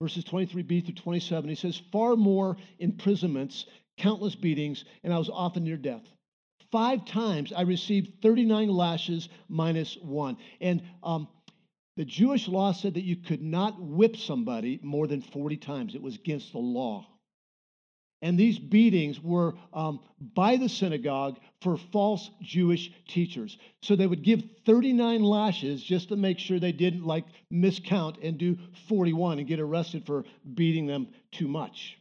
[0.00, 3.66] Verses 23b through 27, he says, Far more imprisonments
[3.98, 6.04] countless beatings, and I was often near death.
[6.70, 10.36] Five times I received 39 lashes minus one.
[10.60, 11.28] And um,
[11.96, 16.02] the Jewish law said that you could not whip somebody more than 40 times, it
[16.02, 17.06] was against the law.
[18.20, 20.00] And these beatings were um,
[20.34, 23.56] by the synagogue for false Jewish teachers.
[23.82, 28.36] So they would give 39 lashes just to make sure they didn't like miscount and
[28.36, 31.96] do 41 and get arrested for beating them too much.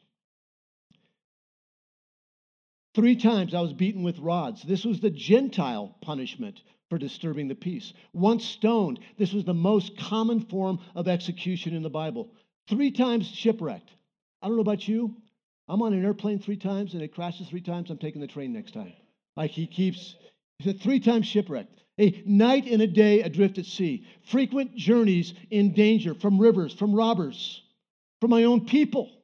[2.98, 4.64] Three times I was beaten with rods.
[4.64, 7.94] This was the Gentile punishment for disturbing the peace.
[8.12, 9.00] Once stoned.
[9.20, 12.32] This was the most common form of execution in the Bible.
[12.68, 13.92] Three times shipwrecked.
[14.42, 15.16] I don't know about you.
[15.70, 17.92] I'm on an airplane three times and it crashes three times.
[17.92, 18.94] I'm taking the train next time.
[19.36, 20.16] Like he keeps,
[20.58, 21.76] he said, three times shipwrecked.
[22.00, 24.08] A night and a day adrift at sea.
[24.32, 27.62] Frequent journeys in danger from rivers, from robbers,
[28.22, 29.17] from my own people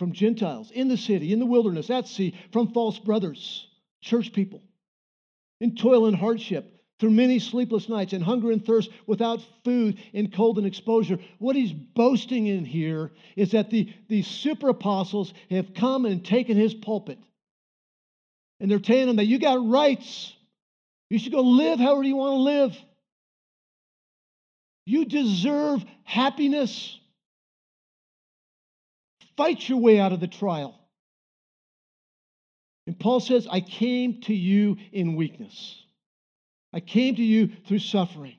[0.00, 3.68] from Gentiles in the city, in the wilderness, at sea, from false brothers,
[4.00, 4.62] church people,
[5.60, 10.30] in toil and hardship, through many sleepless nights, and hunger and thirst, without food, in
[10.30, 11.18] cold and exposure.
[11.38, 16.56] What he's boasting in here is that the, the super apostles have come and taken
[16.56, 17.18] his pulpit.
[18.58, 20.34] And they're telling him that you got rights.
[21.10, 22.78] You should go live however you want to live.
[24.86, 26.99] You deserve happiness.
[29.36, 30.78] Fight your way out of the trial.
[32.86, 35.82] And Paul says, I came to you in weakness.
[36.72, 38.36] I came to you through suffering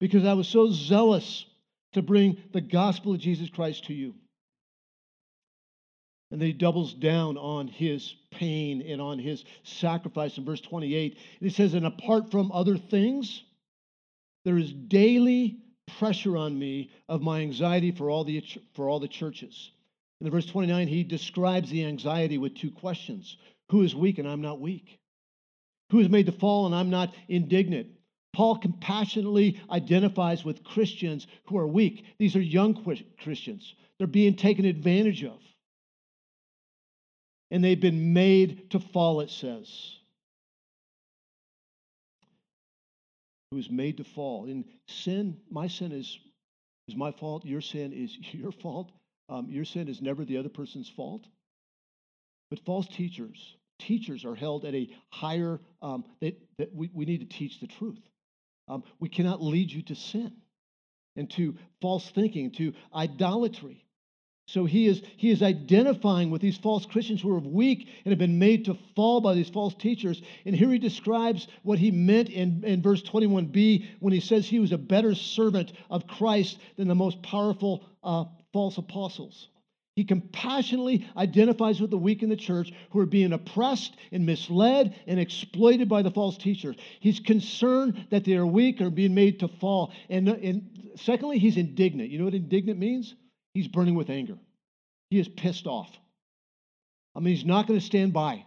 [0.00, 1.44] because I was so zealous
[1.92, 4.14] to bring the gospel of Jesus Christ to you.
[6.30, 11.12] And then he doubles down on his pain and on his sacrifice in verse 28.
[11.12, 13.42] And he says, And apart from other things,
[14.46, 15.58] there is daily
[15.98, 18.42] pressure on me of my anxiety for all the,
[18.74, 19.70] for all the churches.
[20.20, 23.36] In verse 29, he describes the anxiety with two questions
[23.70, 24.98] Who is weak and I'm not weak?
[25.90, 27.88] Who is made to fall and I'm not indignant?
[28.32, 32.04] Paul compassionately identifies with Christians who are weak.
[32.18, 32.74] These are young
[33.22, 33.74] Christians.
[33.98, 35.38] They're being taken advantage of.
[37.50, 39.98] And they've been made to fall, it says.
[43.52, 44.46] Who is made to fall.
[44.46, 46.18] In sin, my sin is,
[46.88, 47.44] is my fault.
[47.44, 48.90] Your sin is your fault.
[49.28, 51.26] Um, your sin is never the other person's fault.
[52.48, 57.20] But false teachers, teachers are held at a higher, um, that, that we, we need
[57.20, 58.00] to teach the truth.
[58.68, 60.32] Um, we cannot lead you to sin
[61.16, 63.84] and to false thinking, to idolatry.
[64.46, 68.18] So he is, he is identifying with these false Christians who are weak and have
[68.18, 70.20] been made to fall by these false teachers.
[70.44, 74.58] And here he describes what he meant in, in verse 21b when he says he
[74.58, 79.48] was a better servant of Christ than the most powerful uh, false apostles.
[79.94, 84.94] He compassionately identifies with the weak in the church who are being oppressed and misled
[85.06, 86.76] and exploited by the false teachers.
[86.98, 89.92] He's concerned that they are weak or being made to fall.
[90.08, 92.08] And, and secondly, he's indignant.
[92.08, 93.14] You know what indignant means?
[93.54, 94.38] He's burning with anger.
[95.10, 95.90] He is pissed off.
[97.14, 98.44] I mean, he's not going to stand by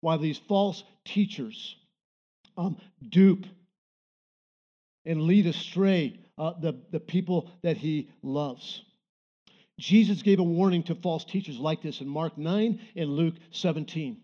[0.00, 1.76] while these false teachers
[2.56, 2.76] um,
[3.08, 3.46] dupe
[5.06, 8.82] and lead astray uh, the, the people that he loves.
[9.78, 14.18] Jesus gave a warning to false teachers like this in Mark 9 and Luke 17.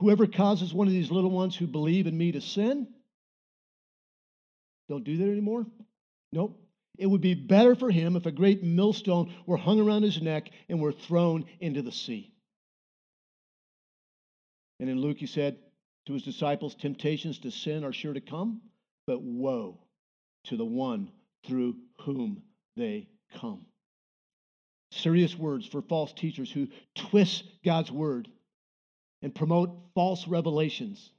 [0.00, 2.88] Whoever causes one of these little ones who believe in me to sin,
[4.88, 5.64] don't do that anymore?
[6.32, 6.58] Nope.
[6.98, 10.50] It would be better for him if a great millstone were hung around his neck
[10.68, 12.32] and were thrown into the sea.
[14.78, 15.58] And in Luke, he said
[16.06, 18.60] to his disciples, Temptations to sin are sure to come,
[19.06, 19.78] but woe
[20.44, 21.10] to the one
[21.44, 22.42] through whom
[22.76, 23.64] they come.
[24.90, 28.28] Serious words for false teachers who twist God's word
[29.22, 31.10] and promote false revelations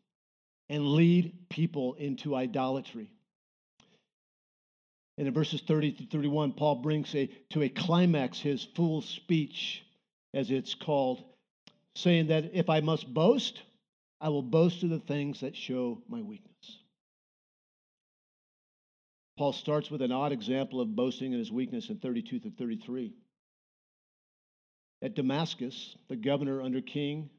[0.69, 3.09] and lead people into idolatry.
[5.17, 9.83] And in verses 30 to 31, Paul brings a, to a climax his full speech,
[10.33, 11.23] as it's called,
[11.95, 13.61] saying that if I must boast,
[14.19, 16.79] I will boast of the things that show my weakness.
[19.37, 23.13] Paul starts with an odd example of boasting in his weakness in 32 to 33.
[25.01, 27.29] At Damascus, the governor under King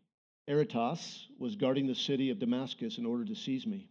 [0.48, 3.88] Aretas was guarding the city of Damascus in order to seize me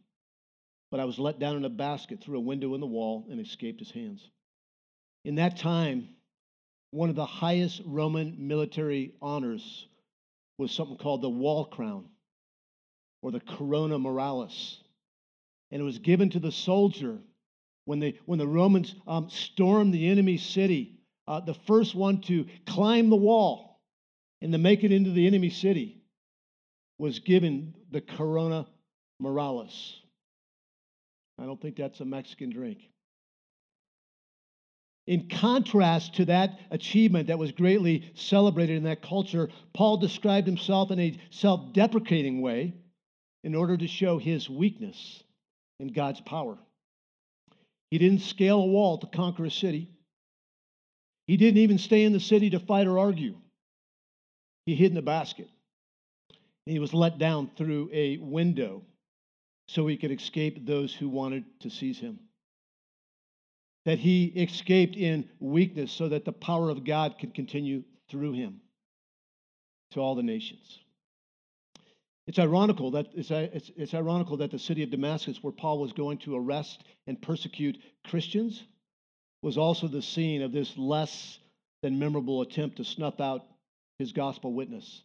[0.94, 3.42] but I was let down in a basket through a window in the wall and
[3.42, 4.30] escaped his hands.
[5.26, 6.10] In that time,
[6.92, 9.88] one of the highest Roman military honors
[10.60, 12.06] was something called the wall crown
[13.24, 14.78] or the corona muralis.
[15.72, 17.18] And it was given to the soldier
[17.86, 21.00] when, they, when the Romans um, stormed the enemy city.
[21.28, 23.82] Uh, the first one to climb the wall
[24.44, 26.04] and to make it into the enemy city
[27.00, 28.68] was given the corona
[29.20, 30.03] muralis.
[31.44, 32.78] I don't think that's a Mexican drink.
[35.08, 40.90] In contrast to that achievement that was greatly celebrated in that culture, Paul described himself
[40.90, 42.74] in a self deprecating way
[43.44, 45.22] in order to show his weakness
[45.82, 46.58] in God's power.
[47.92, 49.90] He didn't scale a wall to conquer a city,
[51.28, 53.36] he didn't even stay in the city to fight or argue.
[54.66, 55.50] He hid in a basket.
[56.66, 58.84] He was let down through a window
[59.68, 62.20] so he could escape those who wanted to seize him.
[63.86, 68.62] That he escaped in weakness so that the power of God could continue through him
[69.92, 70.80] to all the nations.
[72.26, 75.92] It's ironical that it's, it's, it's ironical that the city of Damascus, where Paul was
[75.92, 78.64] going to arrest and persecute Christians,
[79.42, 81.38] was also the scene of this less
[81.82, 83.46] than memorable attempt to snuff out
[84.00, 85.04] his gospel witness.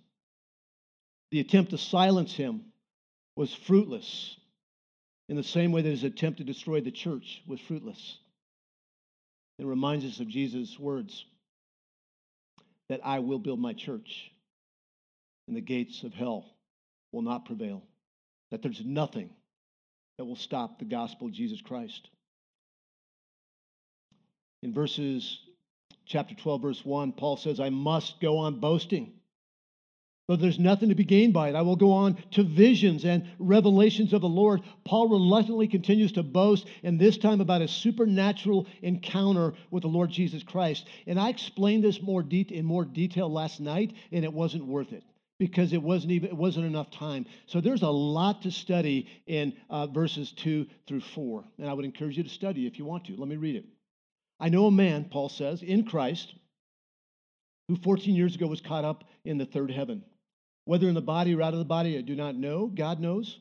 [1.33, 2.67] The attempt to silence him
[3.35, 4.37] was fruitless
[5.29, 8.19] in the same way that his attempt to destroy the church was fruitless.
[9.59, 11.25] It reminds us of Jesus' words
[12.89, 14.31] that I will build my church,
[15.47, 16.47] and the gates of hell
[17.13, 17.83] will not prevail,
[18.51, 19.31] that there's nothing
[20.17, 22.09] that will stop the gospel of Jesus Christ.
[24.63, 25.39] In verses
[26.07, 29.13] chapter 12 verse 1 Paul says I must go on boasting
[30.29, 31.55] but there's nothing to be gained by it.
[31.55, 34.61] I will go on to visions and revelations of the Lord.
[34.85, 40.11] Paul reluctantly continues to boast, and this time about a supernatural encounter with the Lord
[40.11, 40.87] Jesus Christ.
[41.07, 44.93] And I explained this more de- in more detail last night, and it wasn't worth
[44.93, 45.03] it
[45.39, 47.25] because it wasn't even it wasn't enough time.
[47.47, 51.87] So there's a lot to study in uh, verses two through four, and I would
[51.87, 53.17] encourage you to study if you want to.
[53.17, 53.65] Let me read it.
[54.39, 56.35] I know a man, Paul says, in Christ,
[57.69, 60.05] who 14 years ago was caught up in the third heaven.
[60.69, 62.67] Whether in the body or out of the body, I do not know.
[62.67, 63.39] God knows.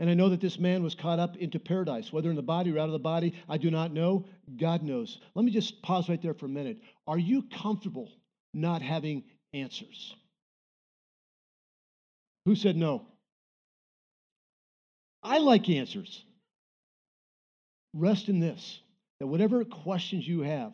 [0.00, 2.12] And I know that this man was caught up into paradise.
[2.12, 4.24] Whether in the body or out of the body, I do not know.
[4.56, 5.20] God knows.
[5.36, 6.78] Let me just pause right there for a minute.
[7.06, 8.10] Are you comfortable
[8.52, 9.22] not having
[9.54, 10.16] answers?
[12.46, 13.06] Who said no?
[15.22, 16.24] I like answers.
[17.94, 18.80] Rest in this
[19.20, 20.72] that whatever questions you have,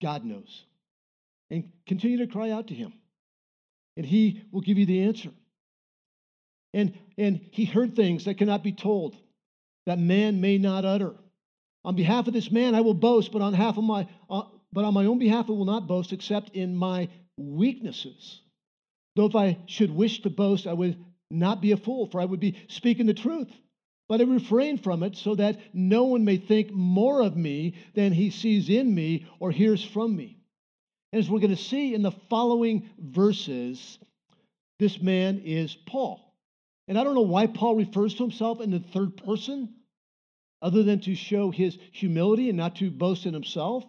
[0.00, 0.64] God knows.
[1.50, 2.92] And continue to cry out to Him,
[3.96, 5.30] and He will give you the answer.
[6.74, 9.16] And, and he heard things that cannot be told,
[9.86, 11.14] that man may not utter.
[11.84, 14.42] On behalf of this man, I will boast, but on behalf of my, uh,
[14.72, 18.40] but on my own behalf, I will not boast, except in my weaknesses.
[19.14, 20.98] Though if I should wish to boast, I would
[21.30, 23.52] not be a fool, for I would be speaking the truth.
[24.08, 28.12] But I refrain from it so that no one may think more of me than
[28.12, 30.38] he sees in me or hears from me.
[31.14, 34.00] As we're going to see in the following verses,
[34.80, 36.34] this man is Paul.
[36.88, 39.74] And I don't know why Paul refers to himself in the third person,
[40.60, 43.84] other than to show his humility and not to boast in himself.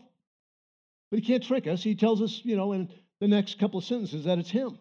[1.10, 1.82] But he can't trick us.
[1.82, 4.78] He tells us, you know, in the next couple of sentences that it's him.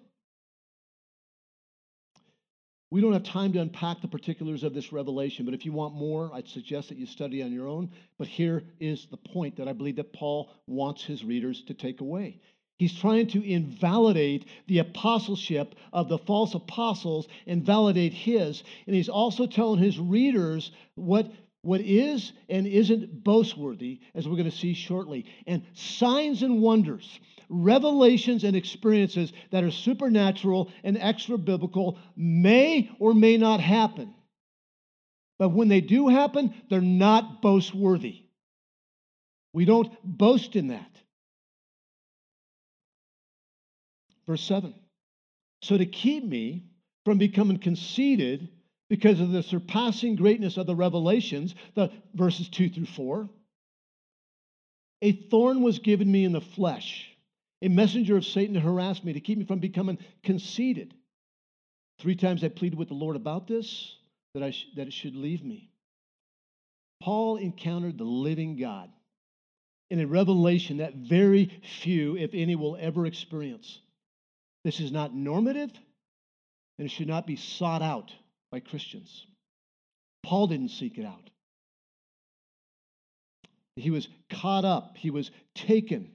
[2.90, 5.94] We don't have time to unpack the particulars of this revelation, but if you want
[5.94, 7.90] more, I'd suggest that you study on your own.
[8.18, 12.00] But here is the point that I believe that Paul wants his readers to take
[12.00, 12.40] away.
[12.78, 18.62] He's trying to invalidate the apostleship of the false apostles and validate his.
[18.86, 21.30] And he's also telling his readers what,
[21.62, 25.24] what is and isn't boastworthy, as we're going to see shortly.
[25.46, 27.20] And signs and wonders,
[27.62, 34.14] revelations and experiences that are supernatural and extra biblical may or may not happen.
[35.38, 38.22] But when they do happen, they're not boastworthy.
[39.52, 40.90] We don't boast in that.
[44.26, 44.74] Verse 7.
[45.62, 46.64] So to keep me
[47.04, 48.48] from becoming conceited
[48.88, 53.28] because of the surpassing greatness of the revelations, the verses 2 through 4,
[55.02, 57.13] a thorn was given me in the flesh,
[57.64, 60.92] a messenger of Satan to harass me, to keep me from becoming conceited.
[61.98, 63.96] Three times I pleaded with the Lord about this,
[64.34, 65.70] that, I sh- that it should leave me.
[67.00, 68.90] Paul encountered the living God
[69.90, 73.80] in a revelation that very few, if any, will ever experience.
[74.64, 75.70] This is not normative,
[76.78, 78.12] and it should not be sought out
[78.50, 79.26] by Christians.
[80.22, 81.30] Paul didn't seek it out.
[83.76, 86.13] He was caught up, he was taken.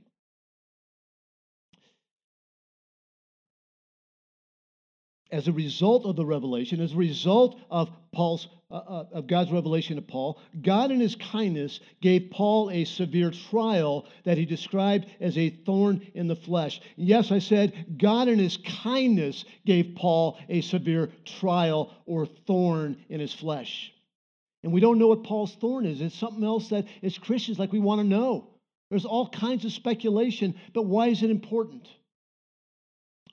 [5.32, 9.52] As a result of the revelation, as a result of Paul's uh, uh, of God's
[9.52, 15.08] revelation to Paul, God in his kindness gave Paul a severe trial that he described
[15.20, 16.80] as a thorn in the flesh.
[16.96, 23.20] Yes, I said God in his kindness gave Paul a severe trial or thorn in
[23.20, 23.92] his flesh.
[24.62, 26.00] And we don't know what Paul's thorn is.
[26.00, 28.52] It's something else that as Christians like we want to know.
[28.92, 31.88] There's all kinds of speculation, but why is it important?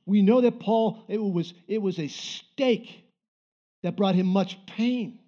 [0.06, 3.04] We know that Paul it was it was a stake
[3.82, 5.18] that brought him much pain.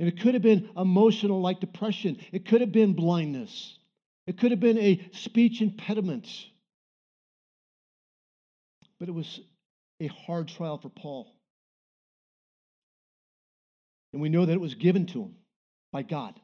[0.00, 2.18] And it could have been emotional, like depression.
[2.32, 3.78] It could have been blindness.
[4.26, 6.26] It could have been a speech impediment.
[8.98, 9.40] But it was
[10.00, 11.32] a hard trial for Paul.
[14.12, 15.34] And we know that it was given to him
[15.92, 16.34] by God.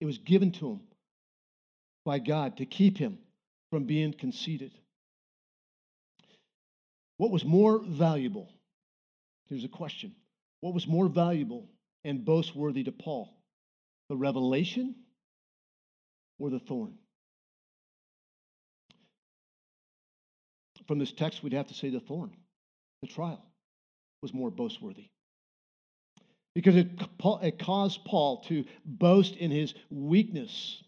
[0.00, 0.80] It was given to him
[2.04, 3.18] by God to keep him
[3.70, 4.72] from being conceited.
[7.16, 8.50] What was more valuable?
[9.48, 10.14] Here's a question
[10.60, 11.68] What was more valuable
[12.04, 13.36] and boastworthy to Paul?
[14.08, 14.94] The revelation
[16.38, 16.98] or the thorn?
[20.86, 22.36] From this text, we'd have to say the thorn,
[23.00, 23.42] the trial,
[24.20, 25.08] was more boastworthy.
[26.54, 26.88] Because it,
[27.42, 30.82] it caused Paul to boast in his weakness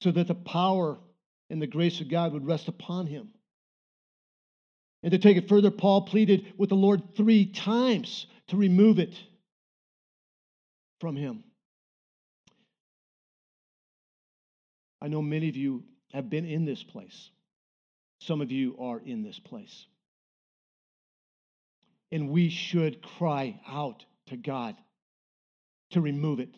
[0.00, 0.98] so that the power
[1.50, 3.28] and the grace of God would rest upon him.
[5.02, 9.14] And to take it further, Paul pleaded with the Lord three times to remove it
[11.00, 11.44] from him.
[15.00, 17.30] I know many of you have been in this place.
[18.20, 19.86] Some of you are in this place.
[22.10, 24.74] And we should cry out to God
[25.90, 26.54] to remove it.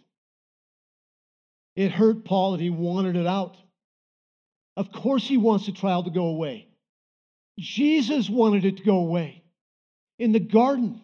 [1.77, 3.57] It hurt Paul and he wanted it out.
[4.77, 6.70] Of course, he wants the trial to go away.
[7.61, 9.43] Jesus wanted it to go away.
[10.19, 11.01] In the garden,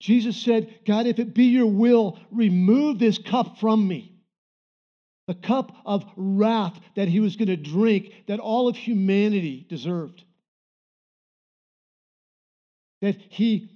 [0.00, 4.12] Jesus said, God, if it be your will, remove this cup from me.
[5.26, 10.22] The cup of wrath that he was going to drink that all of humanity deserved.
[13.04, 13.70] that he,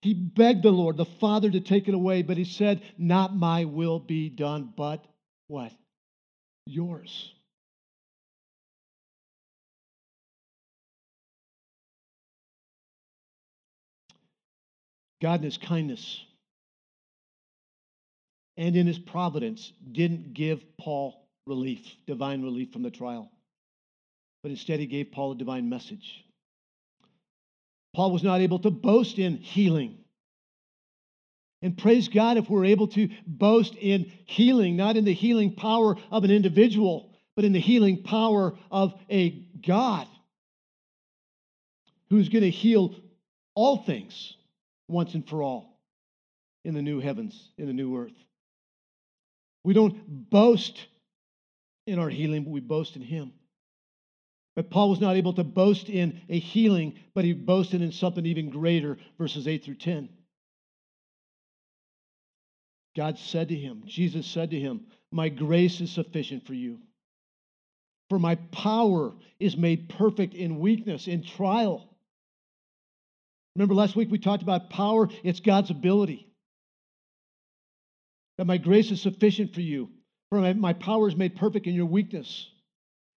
[0.00, 3.66] he begged the Lord, the Father, to take it away, but he said, Not my
[3.66, 5.04] will be done, but
[5.46, 5.72] what?
[6.64, 7.34] Yours.
[15.22, 16.20] God in his kindness
[18.56, 21.14] and in his providence didn't give Paul
[21.46, 23.30] relief, divine relief from the trial,
[24.42, 26.24] but instead he gave Paul a divine message.
[27.94, 29.98] Paul was not able to boast in healing.
[31.62, 35.96] And praise God if we're able to boast in healing, not in the healing power
[36.10, 40.08] of an individual, but in the healing power of a God
[42.10, 42.96] who's going to heal
[43.54, 44.34] all things
[44.92, 45.80] once and for all
[46.64, 48.12] in the new heavens, in the new earth.
[49.64, 50.86] We don't boast
[51.86, 53.32] in our healing, but we boast in Him.
[54.54, 58.26] But Paul was not able to boast in a healing, but he boasted in something
[58.26, 60.10] even greater, verses 8 through 10.
[62.94, 66.78] God said to him, Jesus said to him, My grace is sufficient for you.
[68.10, 71.91] For my power is made perfect in weakness, in trial.
[73.56, 76.28] Remember last week we talked about power, it's God's ability.
[78.38, 79.90] That my grace is sufficient for you,
[80.30, 82.48] for my, my power is made perfect in your weakness.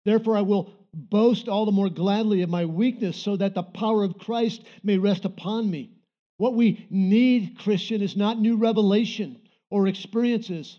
[0.05, 4.05] Therefore, I will boast all the more gladly of my weakness, so that the power
[4.05, 5.93] of Christ may rest upon me.
[6.39, 10.79] What we need, Christian, is not new revelation or experiences.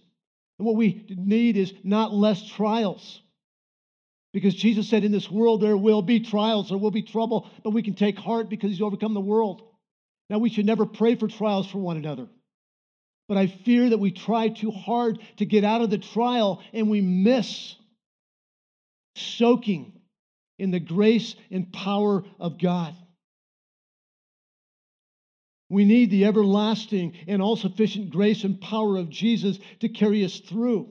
[0.60, 3.22] And what we need is not less trials.
[4.34, 7.70] Because Jesus said, In this world there will be trials, there will be trouble, but
[7.70, 9.62] we can take heart because He's overcome the world.
[10.30, 12.28] Now, we should never pray for trials for one another.
[13.28, 16.90] But I fear that we try too hard to get out of the trial and
[16.90, 17.76] we miss
[19.16, 19.94] soaking
[20.58, 22.96] in the grace and power of God.
[25.70, 30.40] We need the everlasting and all sufficient grace and power of Jesus to carry us
[30.40, 30.90] through.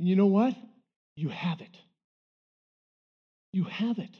[0.00, 0.56] And you know what?
[1.16, 1.76] You have it.
[3.52, 4.16] You have it.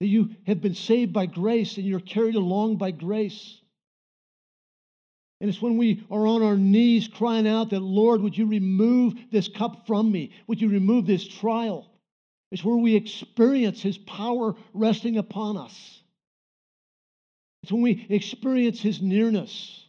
[0.00, 3.58] That you have been saved by grace and you're carried along by grace.
[5.40, 9.14] And it's when we are on our knees crying out that, Lord, would you remove
[9.32, 10.32] this cup from me?
[10.46, 11.90] Would you remove this trial?
[12.52, 16.02] It's where we experience His power resting upon us.
[17.62, 19.81] It's when we experience His nearness.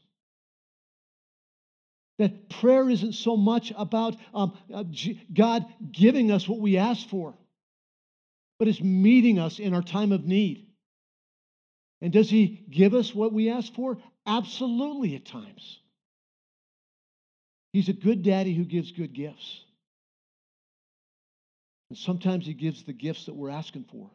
[2.20, 4.84] That prayer isn't so much about um, uh,
[5.34, 7.34] God giving us what we ask for,
[8.59, 10.68] but it's meeting us in our time of need.
[12.01, 13.97] And does He give us what we ask for?
[14.28, 15.80] Absolutely, at times.
[17.74, 19.61] He's a good daddy who gives good gifts.
[21.89, 24.09] And sometimes he gives the gifts that we're asking for.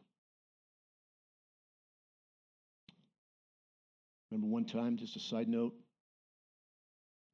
[4.30, 5.74] Remember one time, just a side note,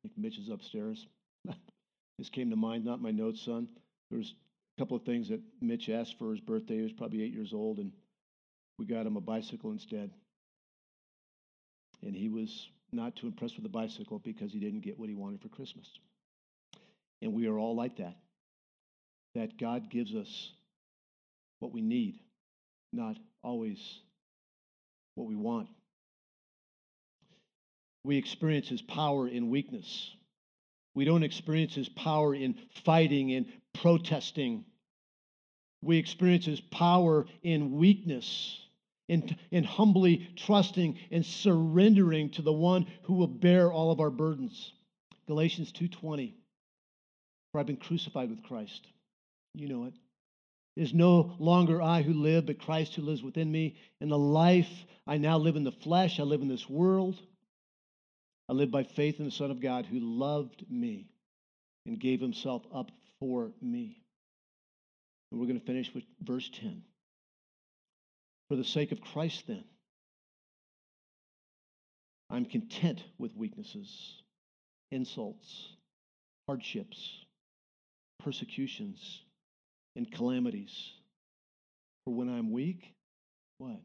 [0.08, 1.06] think Mitch is upstairs.
[2.18, 3.68] this came to mind, not my notes, son.
[4.10, 4.34] There was
[4.76, 6.76] a couple of things that Mitch asked for his birthday.
[6.76, 7.92] He was probably eight years old, and
[8.78, 10.10] we got him a bicycle instead
[12.04, 15.14] and he was not too impressed with the bicycle because he didn't get what he
[15.14, 15.88] wanted for Christmas.
[17.22, 18.16] And we are all like that.
[19.34, 20.52] That God gives us
[21.58, 22.20] what we need,
[22.92, 23.78] not always
[25.14, 25.68] what we want.
[28.04, 30.14] We experience his power in weakness.
[30.94, 34.64] We don't experience his power in fighting and protesting.
[35.82, 38.60] We experience his power in weakness
[39.08, 44.10] in, in humbly trusting and surrendering to the one who will bear all of our
[44.10, 44.72] burdens.
[45.26, 46.34] Galatians 2:20.
[47.52, 48.86] For I've been crucified with Christ.
[49.54, 49.94] You know it.
[50.76, 53.76] It is no longer I who live, but Christ who lives within me.
[54.00, 57.20] In the life I now live in the flesh, I live in this world.
[58.48, 61.08] I live by faith in the Son of God who loved me
[61.86, 64.02] and gave himself up for me.
[65.30, 66.82] And we're going to finish with verse 10.
[68.48, 69.64] For the sake of Christ, then,
[72.30, 74.22] I'm content with weaknesses,
[74.90, 75.68] insults,
[76.46, 77.24] hardships,
[78.22, 79.22] persecutions,
[79.96, 80.92] and calamities.
[82.04, 82.94] For when I'm weak,
[83.58, 83.80] what?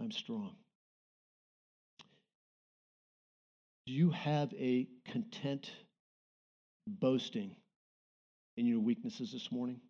[0.00, 0.54] I'm strong.
[3.90, 5.68] Do you have a content
[6.86, 7.56] boasting
[8.56, 9.80] in your weaknesses this morning?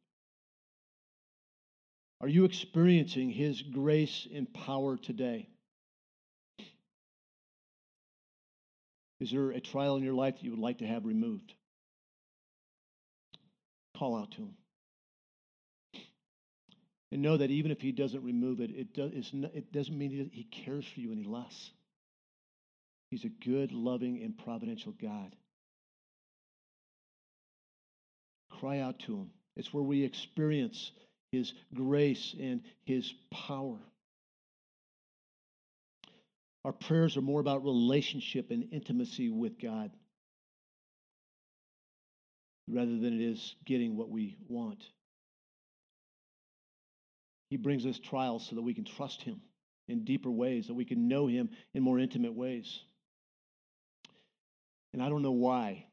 [2.23, 5.51] Are you experiencing His grace and power today?
[9.21, 11.53] Is there a trial in your life that you would like to have removed?
[13.99, 14.55] Call out to Him.
[17.13, 20.11] And know that even if He doesn't remove it, it, does, not, it doesn't mean
[20.11, 21.73] he, he cares for you any less.
[23.11, 25.35] He's a good, loving, and providential God.
[28.61, 29.31] Cry out to Him.
[29.57, 30.93] It's where we experience
[31.33, 33.79] His grace and His power.
[36.65, 39.91] Our prayers are more about relationship and intimacy with God
[42.69, 44.85] rather than it is getting what we want.
[47.49, 49.41] He brings us trials so that we can trust Him
[49.89, 52.81] in deeper ways, that we can know Him in more intimate ways.
[54.93, 55.87] And I don't know why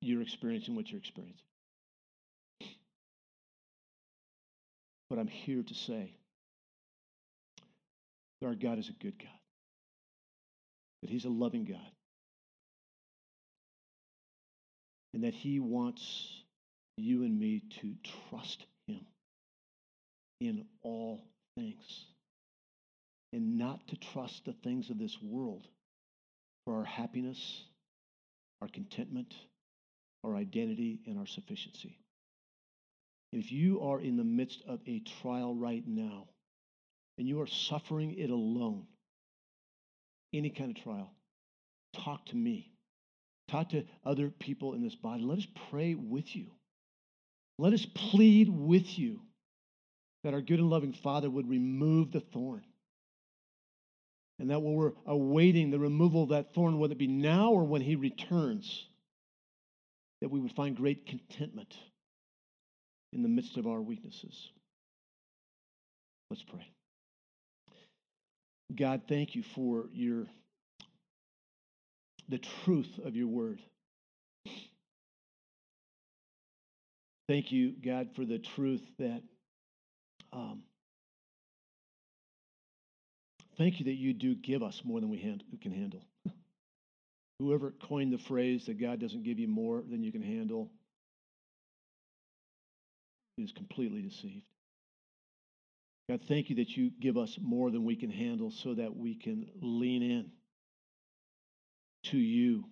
[0.00, 1.44] you're experiencing what you're experiencing.
[5.10, 6.14] But I'm here to say
[8.40, 9.28] that our God is a good God,
[11.02, 11.90] that He's a loving God,
[15.14, 16.42] and that He wants
[16.96, 17.94] you and me to
[18.30, 19.00] trust Him
[20.40, 21.24] in all
[21.56, 22.04] things
[23.32, 25.66] and not to trust the things of this world
[26.64, 27.64] for our happiness,
[28.60, 29.34] our contentment,
[30.24, 31.98] our identity, and our sufficiency.
[33.32, 36.28] If you are in the midst of a trial right now
[37.18, 38.86] and you are suffering it alone,
[40.32, 41.10] any kind of trial,
[41.94, 42.72] talk to me.
[43.48, 45.22] Talk to other people in this body.
[45.22, 46.46] Let us pray with you.
[47.58, 49.20] Let us plead with you
[50.22, 52.64] that our good and loving Father would remove the thorn.
[54.38, 57.64] And that while we're awaiting the removal of that thorn, whether it be now or
[57.64, 58.86] when He returns,
[60.20, 61.74] that we would find great contentment
[63.12, 64.50] in the midst of our weaknesses.
[66.30, 66.70] Let's pray.
[68.74, 70.26] God, thank you for your
[72.28, 73.60] the truth of your word.
[77.28, 79.22] Thank you, God, for the truth that
[80.32, 80.62] um,
[83.58, 86.04] thank you that you do give us more than we hand, can handle.
[87.40, 90.70] Whoever coined the phrase that God doesn't give you more than you can handle
[93.36, 94.44] is completely deceived.
[96.08, 99.14] God, thank you that you give us more than we can handle so that we
[99.14, 100.30] can lean in
[102.04, 102.64] to you,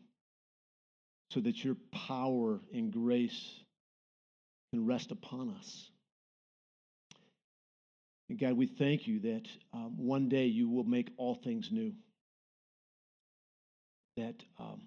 [1.31, 3.61] so that your power and grace
[4.73, 5.91] can rest upon us.
[8.29, 11.93] And God, we thank you that um, one day you will make all things new.
[14.17, 14.83] That um,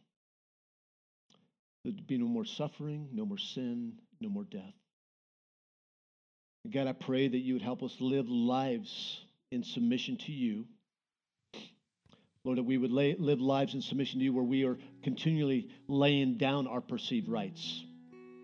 [1.84, 4.74] there'd be no more suffering, no more sin, no more death.
[6.66, 9.22] And God, I pray that you would help us live lives
[9.52, 10.66] in submission to you.
[12.44, 15.70] Lord, that we would lay, live lives in submission to you where we are continually
[15.88, 17.84] laying down our perceived rights,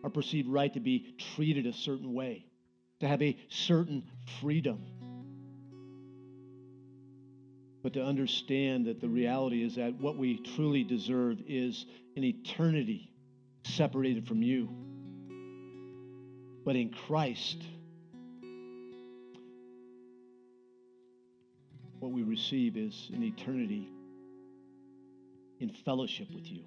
[0.03, 2.45] our perceived right to be treated a certain way
[3.05, 4.03] to have a certain
[4.41, 4.83] freedom.
[7.83, 11.85] But to understand that the reality is that what we truly deserve is
[12.15, 13.11] an eternity
[13.63, 14.69] separated from you.
[16.65, 17.61] But in Christ,
[21.99, 23.87] what we receive is an eternity
[25.59, 26.63] in fellowship with you.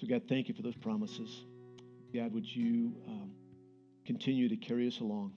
[0.00, 1.44] So, God, thank you for those promises.
[2.12, 2.96] God, would you.
[3.06, 3.30] Um,
[4.06, 5.32] continue to carry us along,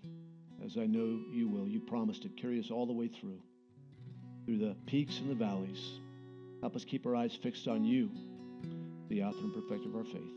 [0.63, 1.67] as I know you will.
[1.67, 3.41] You promised to carry us all the way through,
[4.45, 5.99] through the peaks and the valleys.
[6.61, 8.11] Help us keep our eyes fixed on you,
[9.09, 10.33] the author and perfecter of our faith.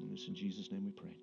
[0.00, 1.16] And this in Jesus' name we pray.